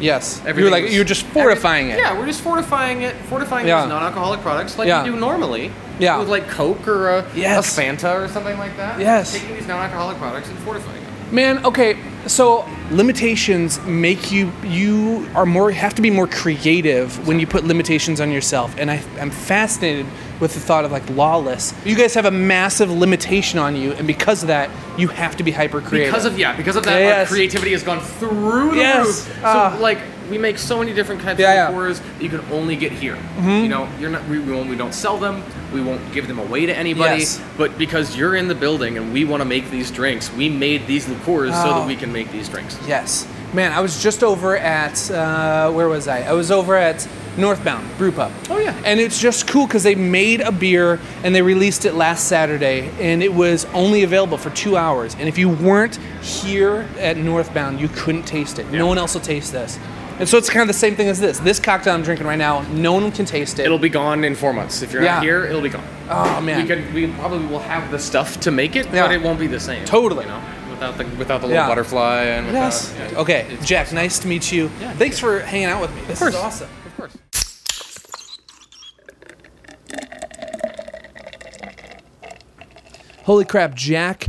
yes. 0.00 0.40
You're 0.46 0.70
like 0.70 0.84
was- 0.84 0.94
you're 0.94 1.04
just 1.04 1.24
fortifying 1.26 1.90
it. 1.90 1.98
Yeah, 1.98 2.16
we're 2.16 2.26
just 2.26 2.40
fortifying 2.40 3.02
it, 3.02 3.16
fortifying 3.28 3.66
Yeah. 3.66 3.82
these 3.82 3.88
non-alcoholic 3.90 4.40
products 4.42 4.78
like 4.78 4.86
Yeah. 4.86 5.02
we 5.02 5.10
do 5.10 5.16
normally. 5.16 5.72
Yeah. 5.98 6.18
With 6.18 6.28
like 6.28 6.48
Coke 6.48 6.86
or 6.86 7.08
a, 7.10 7.24
Yes. 7.34 7.76
a 7.76 7.80
Fanta 7.82 8.14
or 8.14 8.28
something 8.28 8.56
like 8.58 8.76
that. 8.76 9.00
Yes. 9.00 9.32
Taking 9.32 9.56
these 9.56 9.66
non-alcoholic 9.66 10.18
products 10.18 10.48
and 10.48 10.58
fortifying 10.60 11.02
them. 11.02 11.12
Man, 11.32 11.64
okay, 11.66 11.96
so 12.28 12.64
limitations 12.90 13.80
make 13.84 14.30
you 14.30 14.52
you 14.64 15.28
are 15.34 15.46
more 15.46 15.70
have 15.70 15.94
to 15.94 16.02
be 16.02 16.10
more 16.10 16.26
creative 16.26 17.26
when 17.26 17.38
you 17.40 17.46
put 17.46 17.64
limitations 17.64 18.20
on 18.20 18.30
yourself. 18.30 18.74
And 18.78 18.90
I 18.90 19.02
I'm 19.20 19.30
fascinated 19.30 20.06
with 20.40 20.54
the 20.54 20.60
thought 20.60 20.84
of 20.84 20.92
like 20.92 21.08
lawless. 21.10 21.74
You 21.84 21.96
guys 21.96 22.14
have 22.14 22.24
a 22.26 22.30
massive 22.30 22.90
limitation 22.90 23.58
on 23.58 23.74
you, 23.74 23.92
and 23.92 24.06
because 24.06 24.42
of 24.42 24.48
that, 24.48 24.70
you 24.96 25.08
have 25.08 25.36
to 25.36 25.42
be 25.42 25.50
hyper 25.50 25.80
creative. 25.80 26.12
Because 26.12 26.24
of 26.26 26.38
yeah, 26.38 26.56
because 26.56 26.76
of 26.76 26.84
that, 26.84 26.98
Yes. 27.00 27.28
creativity 27.28 27.72
has 27.72 27.82
gone 27.82 28.00
through 28.00 28.70
the 28.70 28.76
Yes. 28.76 29.06
roof. 29.06 29.16
So 29.16 29.42
Ah. 29.44 29.76
like 29.80 29.98
we 30.30 30.36
make 30.38 30.58
so 30.58 30.78
many 30.78 30.92
different 30.92 31.22
kinds 31.22 31.40
Yeah, 31.40 31.68
of 31.68 31.74
liqueurs 31.74 32.00
that 32.00 32.22
you 32.22 32.28
can 32.28 32.42
only 32.52 32.76
get 32.76 32.92
here. 32.92 33.16
Mm-hmm. 33.16 33.48
You 33.64 33.68
know, 33.68 33.88
you're 33.98 34.10
not 34.10 34.26
we, 34.28 34.38
we, 34.38 34.52
we 34.62 34.76
don't 34.76 34.94
sell 34.94 35.16
them. 35.16 35.42
We 35.72 35.80
won't 35.82 36.12
give 36.12 36.28
them 36.28 36.38
away 36.38 36.66
to 36.66 36.74
anybody. 36.76 37.20
Yes. 37.20 37.40
But 37.56 37.76
because 37.76 38.16
you're 38.16 38.36
in 38.36 38.48
the 38.48 38.54
building 38.54 38.96
and 38.96 39.12
we 39.12 39.24
want 39.24 39.40
to 39.42 39.44
make 39.44 39.70
these 39.70 39.90
drinks, 39.90 40.32
we 40.32 40.48
made 40.48 40.86
these 40.86 41.08
liqueurs 41.08 41.52
so 41.54 41.62
Oh. 41.64 41.80
that 41.80 41.86
we 41.86 41.96
can 41.96 42.12
make 42.12 42.30
these 42.32 42.48
drinks. 42.48 42.78
Yes. 42.86 43.26
Man, 43.52 43.72
I 43.72 43.80
was 43.80 44.02
just 44.02 44.22
over 44.22 44.56
at 44.58 45.10
uh, 45.10 45.70
where 45.72 45.88
was 45.88 46.06
I? 46.08 46.20
I 46.22 46.32
was 46.32 46.50
over 46.50 46.74
at 46.74 47.06
Northbound 47.38 47.86
Brew 47.96 48.12
Pub. 48.12 48.32
Oh, 48.50 48.58
yeah. 48.58 48.74
And 48.84 48.98
it's 49.00 49.20
just 49.20 49.46
cool 49.46 49.66
because 49.66 49.82
they 49.84 49.94
made 49.94 50.40
a 50.40 50.50
beer 50.52 50.98
and 51.22 51.34
they 51.34 51.40
released 51.42 51.84
it 51.84 51.94
last 51.94 52.28
Saturday, 52.28 52.90
and 53.00 53.22
it 53.22 53.32
was 53.32 53.64
only 53.66 54.02
available 54.02 54.36
for 54.38 54.50
two 54.50 54.76
hours. 54.76 55.14
And 55.18 55.28
if 55.28 55.38
you 55.38 55.48
weren't 55.48 55.96
here 56.22 56.86
at 56.98 57.16
Northbound, 57.16 57.80
you 57.80 57.88
couldn't 57.88 58.24
taste 58.24 58.58
it. 58.58 58.66
Yeah. 58.66 58.78
No 58.78 58.86
one 58.86 58.98
else 58.98 59.14
will 59.14 59.20
taste 59.22 59.52
this. 59.52 59.78
And 60.18 60.28
so 60.28 60.36
it's 60.36 60.50
kind 60.50 60.62
of 60.62 60.66
the 60.68 60.72
same 60.78 60.96
thing 60.96 61.08
as 61.08 61.20
this. 61.20 61.38
This 61.38 61.60
cocktail 61.60 61.94
I'm 61.94 62.02
drinking 62.02 62.26
right 62.26 62.38
now, 62.38 62.62
no 62.72 62.92
one 62.92 63.10
can 63.12 63.24
taste 63.24 63.58
it. 63.60 63.66
It'll 63.66 63.78
be 63.78 63.88
gone 63.88 64.24
in 64.24 64.34
four 64.34 64.52
months. 64.52 64.82
If 64.82 64.92
you're 64.92 65.02
Yeah. 65.02 65.14
not 65.14 65.22
here, 65.22 65.44
it'll 65.44 65.60
be 65.60 65.68
gone. 65.68 65.84
oh 66.10 66.40
man. 66.40 66.62
We 66.62 66.66
could 66.66 66.92
we 66.94 67.06
probably 67.06 67.46
will 67.46 67.60
have 67.60 67.90
the 67.90 67.98
stuff 67.98 68.40
to 68.40 68.50
make 68.50 68.74
it, 68.74 68.86
Yeah. 68.86 69.02
but 69.06 69.12
it 69.12 69.22
won't 69.22 69.38
be 69.38 69.46
the 69.46 69.60
same. 69.60 69.84
Totally. 69.84 70.24
You 70.24 70.30
know, 70.30 70.42
without 70.70 70.98
the 70.98 71.04
without 71.16 71.40
the 71.40 71.46
little 71.46 71.62
Yeah. 71.62 71.68
butterfly 71.68 72.22
and 72.24 72.46
without, 72.46 72.64
yes. 72.64 72.94
Okay, 73.14 73.46
Jack. 73.62 73.92
Nice 73.92 74.18
to 74.20 74.26
meet 74.28 74.50
you. 74.50 74.70
Yeah. 74.80 74.92
Thanks 74.94 75.18
for 75.20 75.38
hanging 75.40 75.66
out 75.68 75.80
with 75.80 75.94
me. 75.94 76.02
This 76.08 76.20
is 76.20 76.34
awesome. 76.34 76.68
Of 76.86 76.96
course. 76.96 77.16
Holy 83.24 83.44
crap, 83.44 83.74
Jack. 83.74 84.28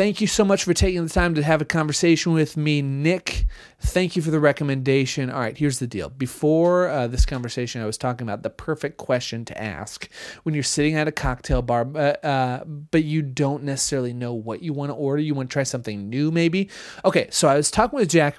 Thank 0.00 0.22
you 0.22 0.26
so 0.26 0.46
much 0.46 0.64
for 0.64 0.72
taking 0.72 1.04
the 1.04 1.12
time 1.12 1.34
to 1.34 1.42
have 1.42 1.60
a 1.60 1.66
conversation 1.66 2.32
with 2.32 2.56
me, 2.56 2.80
Nick. 2.80 3.44
Thank 3.82 4.16
you 4.16 4.22
for 4.22 4.30
the 4.30 4.40
recommendation. 4.40 5.28
All 5.28 5.40
right, 5.40 5.54
here's 5.54 5.78
the 5.78 5.86
deal. 5.86 6.08
Before 6.08 6.88
uh, 6.88 7.06
this 7.06 7.26
conversation, 7.26 7.82
I 7.82 7.84
was 7.84 7.98
talking 7.98 8.26
about 8.26 8.42
the 8.42 8.48
perfect 8.48 8.96
question 8.96 9.44
to 9.44 9.62
ask 9.62 10.08
when 10.44 10.54
you're 10.54 10.64
sitting 10.64 10.94
at 10.94 11.06
a 11.06 11.12
cocktail 11.12 11.60
bar, 11.60 11.86
uh, 11.94 12.26
uh, 12.26 12.64
but 12.64 13.04
you 13.04 13.20
don't 13.20 13.62
necessarily 13.62 14.14
know 14.14 14.32
what 14.32 14.62
you 14.62 14.72
want 14.72 14.88
to 14.88 14.94
order. 14.94 15.20
You 15.20 15.34
want 15.34 15.50
to 15.50 15.52
try 15.52 15.64
something 15.64 16.08
new, 16.08 16.30
maybe. 16.30 16.70
Okay, 17.04 17.28
so 17.30 17.48
I 17.48 17.56
was 17.56 17.70
talking 17.70 17.98
with 17.98 18.08
Jack. 18.08 18.38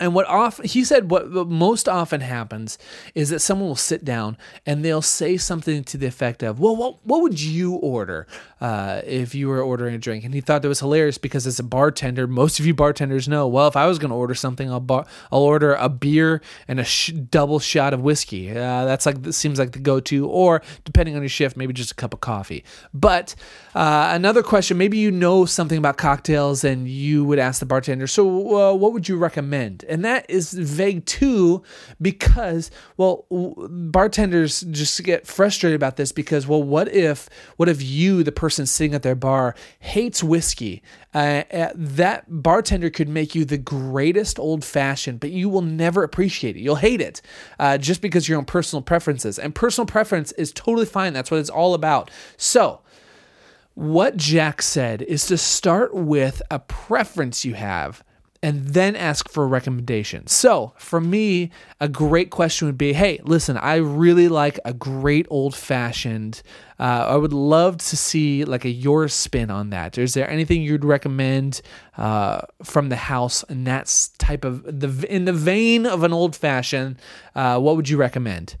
And 0.00 0.14
what 0.14 0.26
often 0.26 0.64
he 0.64 0.82
said, 0.82 1.10
what, 1.10 1.30
what 1.30 1.46
most 1.48 1.88
often 1.88 2.22
happens 2.22 2.78
is 3.14 3.28
that 3.28 3.40
someone 3.40 3.68
will 3.68 3.76
sit 3.76 4.02
down 4.04 4.38
and 4.64 4.82
they'll 4.82 5.02
say 5.02 5.36
something 5.36 5.84
to 5.84 5.98
the 5.98 6.06
effect 6.06 6.42
of, 6.42 6.58
"Well, 6.58 6.74
what 6.74 7.06
what 7.06 7.20
would 7.20 7.40
you 7.40 7.74
order 7.74 8.26
uh, 8.62 9.02
if 9.04 9.34
you 9.34 9.48
were 9.48 9.62
ordering 9.62 9.94
a 9.94 9.98
drink?" 9.98 10.24
And 10.24 10.32
he 10.32 10.40
thought 10.40 10.62
that 10.62 10.68
was 10.68 10.80
hilarious 10.80 11.18
because 11.18 11.46
as 11.46 11.58
a 11.58 11.62
bartender, 11.62 12.26
most 12.26 12.58
of 12.58 12.66
you 12.66 12.74
bartenders 12.74 13.28
know, 13.28 13.46
well, 13.46 13.68
if 13.68 13.76
I 13.76 13.86
was 13.86 13.98
going 13.98 14.08
to 14.10 14.16
order 14.16 14.34
something, 14.34 14.70
I'll 14.70 14.80
bar- 14.80 15.06
I'll 15.30 15.40
order 15.42 15.74
a 15.74 15.90
beer 15.90 16.40
and 16.66 16.80
a 16.80 16.84
sh- 16.84 17.12
double 17.12 17.58
shot 17.58 17.92
of 17.92 18.00
whiskey. 18.00 18.50
Uh, 18.50 18.86
that's 18.86 19.04
like 19.04 19.22
this 19.22 19.36
seems 19.36 19.58
like 19.58 19.72
the 19.72 19.78
go-to, 19.78 20.26
or 20.26 20.62
depending 20.84 21.14
on 21.14 21.20
your 21.22 21.28
shift, 21.28 21.58
maybe 21.58 21.74
just 21.74 21.90
a 21.90 21.94
cup 21.94 22.14
of 22.14 22.20
coffee. 22.20 22.64
But 22.94 23.34
uh, 23.74 24.12
another 24.12 24.42
question, 24.42 24.78
maybe 24.78 24.96
you 24.96 25.10
know 25.10 25.44
something 25.44 25.76
about 25.76 25.98
cocktails 25.98 26.64
and 26.64 26.88
you 26.88 27.22
would 27.24 27.38
ask 27.38 27.60
the 27.60 27.66
bartender, 27.66 28.06
"So, 28.06 28.24
uh, 28.56 28.74
what 28.74 28.94
would 28.94 29.06
you 29.06 29.18
recommend?" 29.18 29.84
And 29.90 30.04
that 30.04 30.24
is 30.30 30.52
vague 30.52 31.04
too, 31.04 31.62
because 32.00 32.70
well, 32.96 33.26
bartenders 33.30 34.60
just 34.62 35.02
get 35.02 35.26
frustrated 35.26 35.76
about 35.76 35.96
this 35.96 36.12
because 36.12 36.46
well, 36.46 36.62
what 36.62 36.88
if 36.94 37.28
what 37.56 37.68
if 37.68 37.82
you, 37.82 38.22
the 38.22 38.32
person 38.32 38.66
sitting 38.66 38.94
at 38.94 39.02
their 39.02 39.14
bar, 39.14 39.54
hates 39.80 40.22
whiskey? 40.22 40.82
Uh, 41.12 41.42
uh, 41.52 41.72
that 41.74 42.24
bartender 42.28 42.88
could 42.88 43.08
make 43.08 43.34
you 43.34 43.44
the 43.44 43.58
greatest 43.58 44.38
old 44.38 44.64
fashioned, 44.64 45.18
but 45.18 45.30
you 45.30 45.48
will 45.48 45.62
never 45.62 46.04
appreciate 46.04 46.56
it. 46.56 46.60
You'll 46.60 46.76
hate 46.76 47.00
it 47.00 47.20
uh, 47.58 47.78
just 47.78 48.00
because 48.00 48.28
your 48.28 48.38
own 48.38 48.44
personal 48.44 48.82
preferences. 48.82 49.38
And 49.38 49.54
personal 49.54 49.86
preference 49.86 50.30
is 50.32 50.52
totally 50.52 50.86
fine. 50.86 51.12
That's 51.12 51.30
what 51.30 51.40
it's 51.40 51.50
all 51.50 51.74
about. 51.74 52.10
So, 52.36 52.80
what 53.74 54.16
Jack 54.16 54.62
said 54.62 55.02
is 55.02 55.26
to 55.26 55.38
start 55.38 55.94
with 55.94 56.42
a 56.50 56.58
preference 56.58 57.44
you 57.44 57.54
have 57.54 58.04
and 58.42 58.68
then 58.68 58.96
ask 58.96 59.28
for 59.28 59.44
a 59.44 59.46
recommendation. 59.46 60.26
So, 60.26 60.72
for 60.78 61.00
me, 61.00 61.50
a 61.78 61.88
great 61.88 62.30
question 62.30 62.66
would 62.66 62.78
be 62.78 62.94
hey, 62.94 63.20
listen, 63.22 63.56
I 63.56 63.76
really 63.76 64.28
like 64.28 64.58
a 64.64 64.72
great 64.72 65.26
old 65.28 65.54
fashioned. 65.54 66.42
Uh, 66.78 67.06
I 67.08 67.16
would 67.16 67.34
love 67.34 67.76
to 67.78 67.96
see 67.96 68.44
like 68.44 68.64
a 68.64 68.70
your 68.70 69.08
spin 69.08 69.50
on 69.50 69.70
that. 69.70 69.98
Is 69.98 70.14
there 70.14 70.28
anything 70.28 70.62
you'd 70.62 70.84
recommend 70.84 71.60
uh, 71.98 72.40
from 72.62 72.88
the 72.88 72.96
house 72.96 73.42
in 73.44 73.64
that 73.64 74.08
type 74.18 74.44
of 74.44 74.62
the 74.64 75.06
in 75.14 75.26
the 75.26 75.34
vein 75.34 75.84
of 75.84 76.02
an 76.02 76.12
old 76.12 76.34
fashioned? 76.34 76.96
Uh, 77.34 77.60
what 77.60 77.76
would 77.76 77.90
you 77.90 77.98
recommend? 77.98 78.56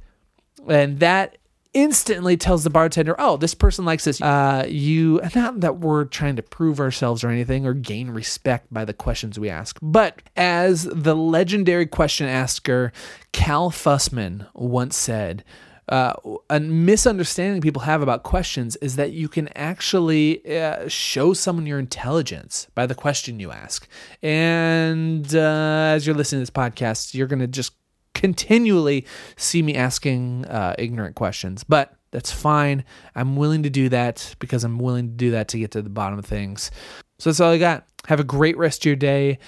And 0.68 1.00
that 1.00 1.38
instantly 1.72 2.36
tells 2.36 2.64
the 2.64 2.70
bartender, 2.70 3.14
"Oh, 3.18 3.36
this 3.36 3.54
person 3.54 3.84
likes 3.84 4.04
this." 4.04 4.20
Uh, 4.20 4.66
you 4.68 5.20
not 5.34 5.60
that 5.60 5.78
we're 5.78 6.04
trying 6.04 6.36
to 6.36 6.42
prove 6.42 6.80
ourselves 6.80 7.22
or 7.24 7.28
anything 7.28 7.66
or 7.66 7.74
gain 7.74 8.10
respect 8.10 8.72
by 8.72 8.84
the 8.84 8.92
questions 8.92 9.38
we 9.38 9.48
ask, 9.48 9.78
but 9.82 10.22
as 10.36 10.84
the 10.84 11.16
legendary 11.16 11.86
question 11.86 12.26
asker 12.26 12.92
Cal 13.32 13.70
Fussman 13.70 14.46
once 14.54 14.96
said. 14.96 15.44
Uh, 15.88 16.14
a 16.48 16.60
misunderstanding 16.60 17.60
people 17.60 17.82
have 17.82 18.00
about 18.00 18.22
questions 18.22 18.76
is 18.76 18.94
that 18.94 19.10
you 19.10 19.28
can 19.28 19.48
actually 19.56 20.40
uh, 20.56 20.86
show 20.86 21.32
someone 21.32 21.66
your 21.66 21.80
intelligence 21.80 22.68
by 22.76 22.86
the 22.86 22.94
question 22.94 23.40
you 23.40 23.50
ask. 23.50 23.88
And 24.22 25.34
uh, 25.34 25.90
as 25.94 26.06
you're 26.06 26.14
listening 26.14 26.38
to 26.38 26.42
this 26.42 26.50
podcast, 26.50 27.12
you're 27.14 27.26
going 27.26 27.40
to 27.40 27.48
just 27.48 27.72
continually 28.20 29.06
see 29.36 29.62
me 29.62 29.74
asking 29.74 30.44
uh, 30.46 30.74
ignorant 30.78 31.16
questions, 31.16 31.64
but 31.64 31.94
that's 32.10 32.30
fine. 32.30 32.84
I'm 33.14 33.36
willing 33.36 33.62
to 33.62 33.70
do 33.70 33.88
that 33.88 34.34
because 34.38 34.64
I'm 34.64 34.78
willing 34.78 35.08
to 35.08 35.14
do 35.14 35.30
that 35.30 35.48
to 35.48 35.58
get 35.58 35.70
to 35.72 35.82
the 35.82 35.90
bottom 35.90 36.18
of 36.18 36.26
things. 36.26 36.70
So 37.18 37.30
that's 37.30 37.40
all 37.40 37.52
I 37.52 37.58
got. 37.58 37.86
Have 38.06 38.20
a 38.20 38.24
great 38.24 38.56
rest 38.56 38.82
of 38.82 38.86
your 38.86 38.96
day. 38.96 39.38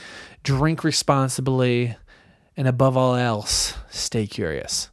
Drink 0.43 0.85
responsibly. 0.85 1.97
And 2.57 2.69
above 2.69 2.97
all 2.97 3.15
else, 3.15 3.75
stay 3.91 4.27
curious. 4.27 4.92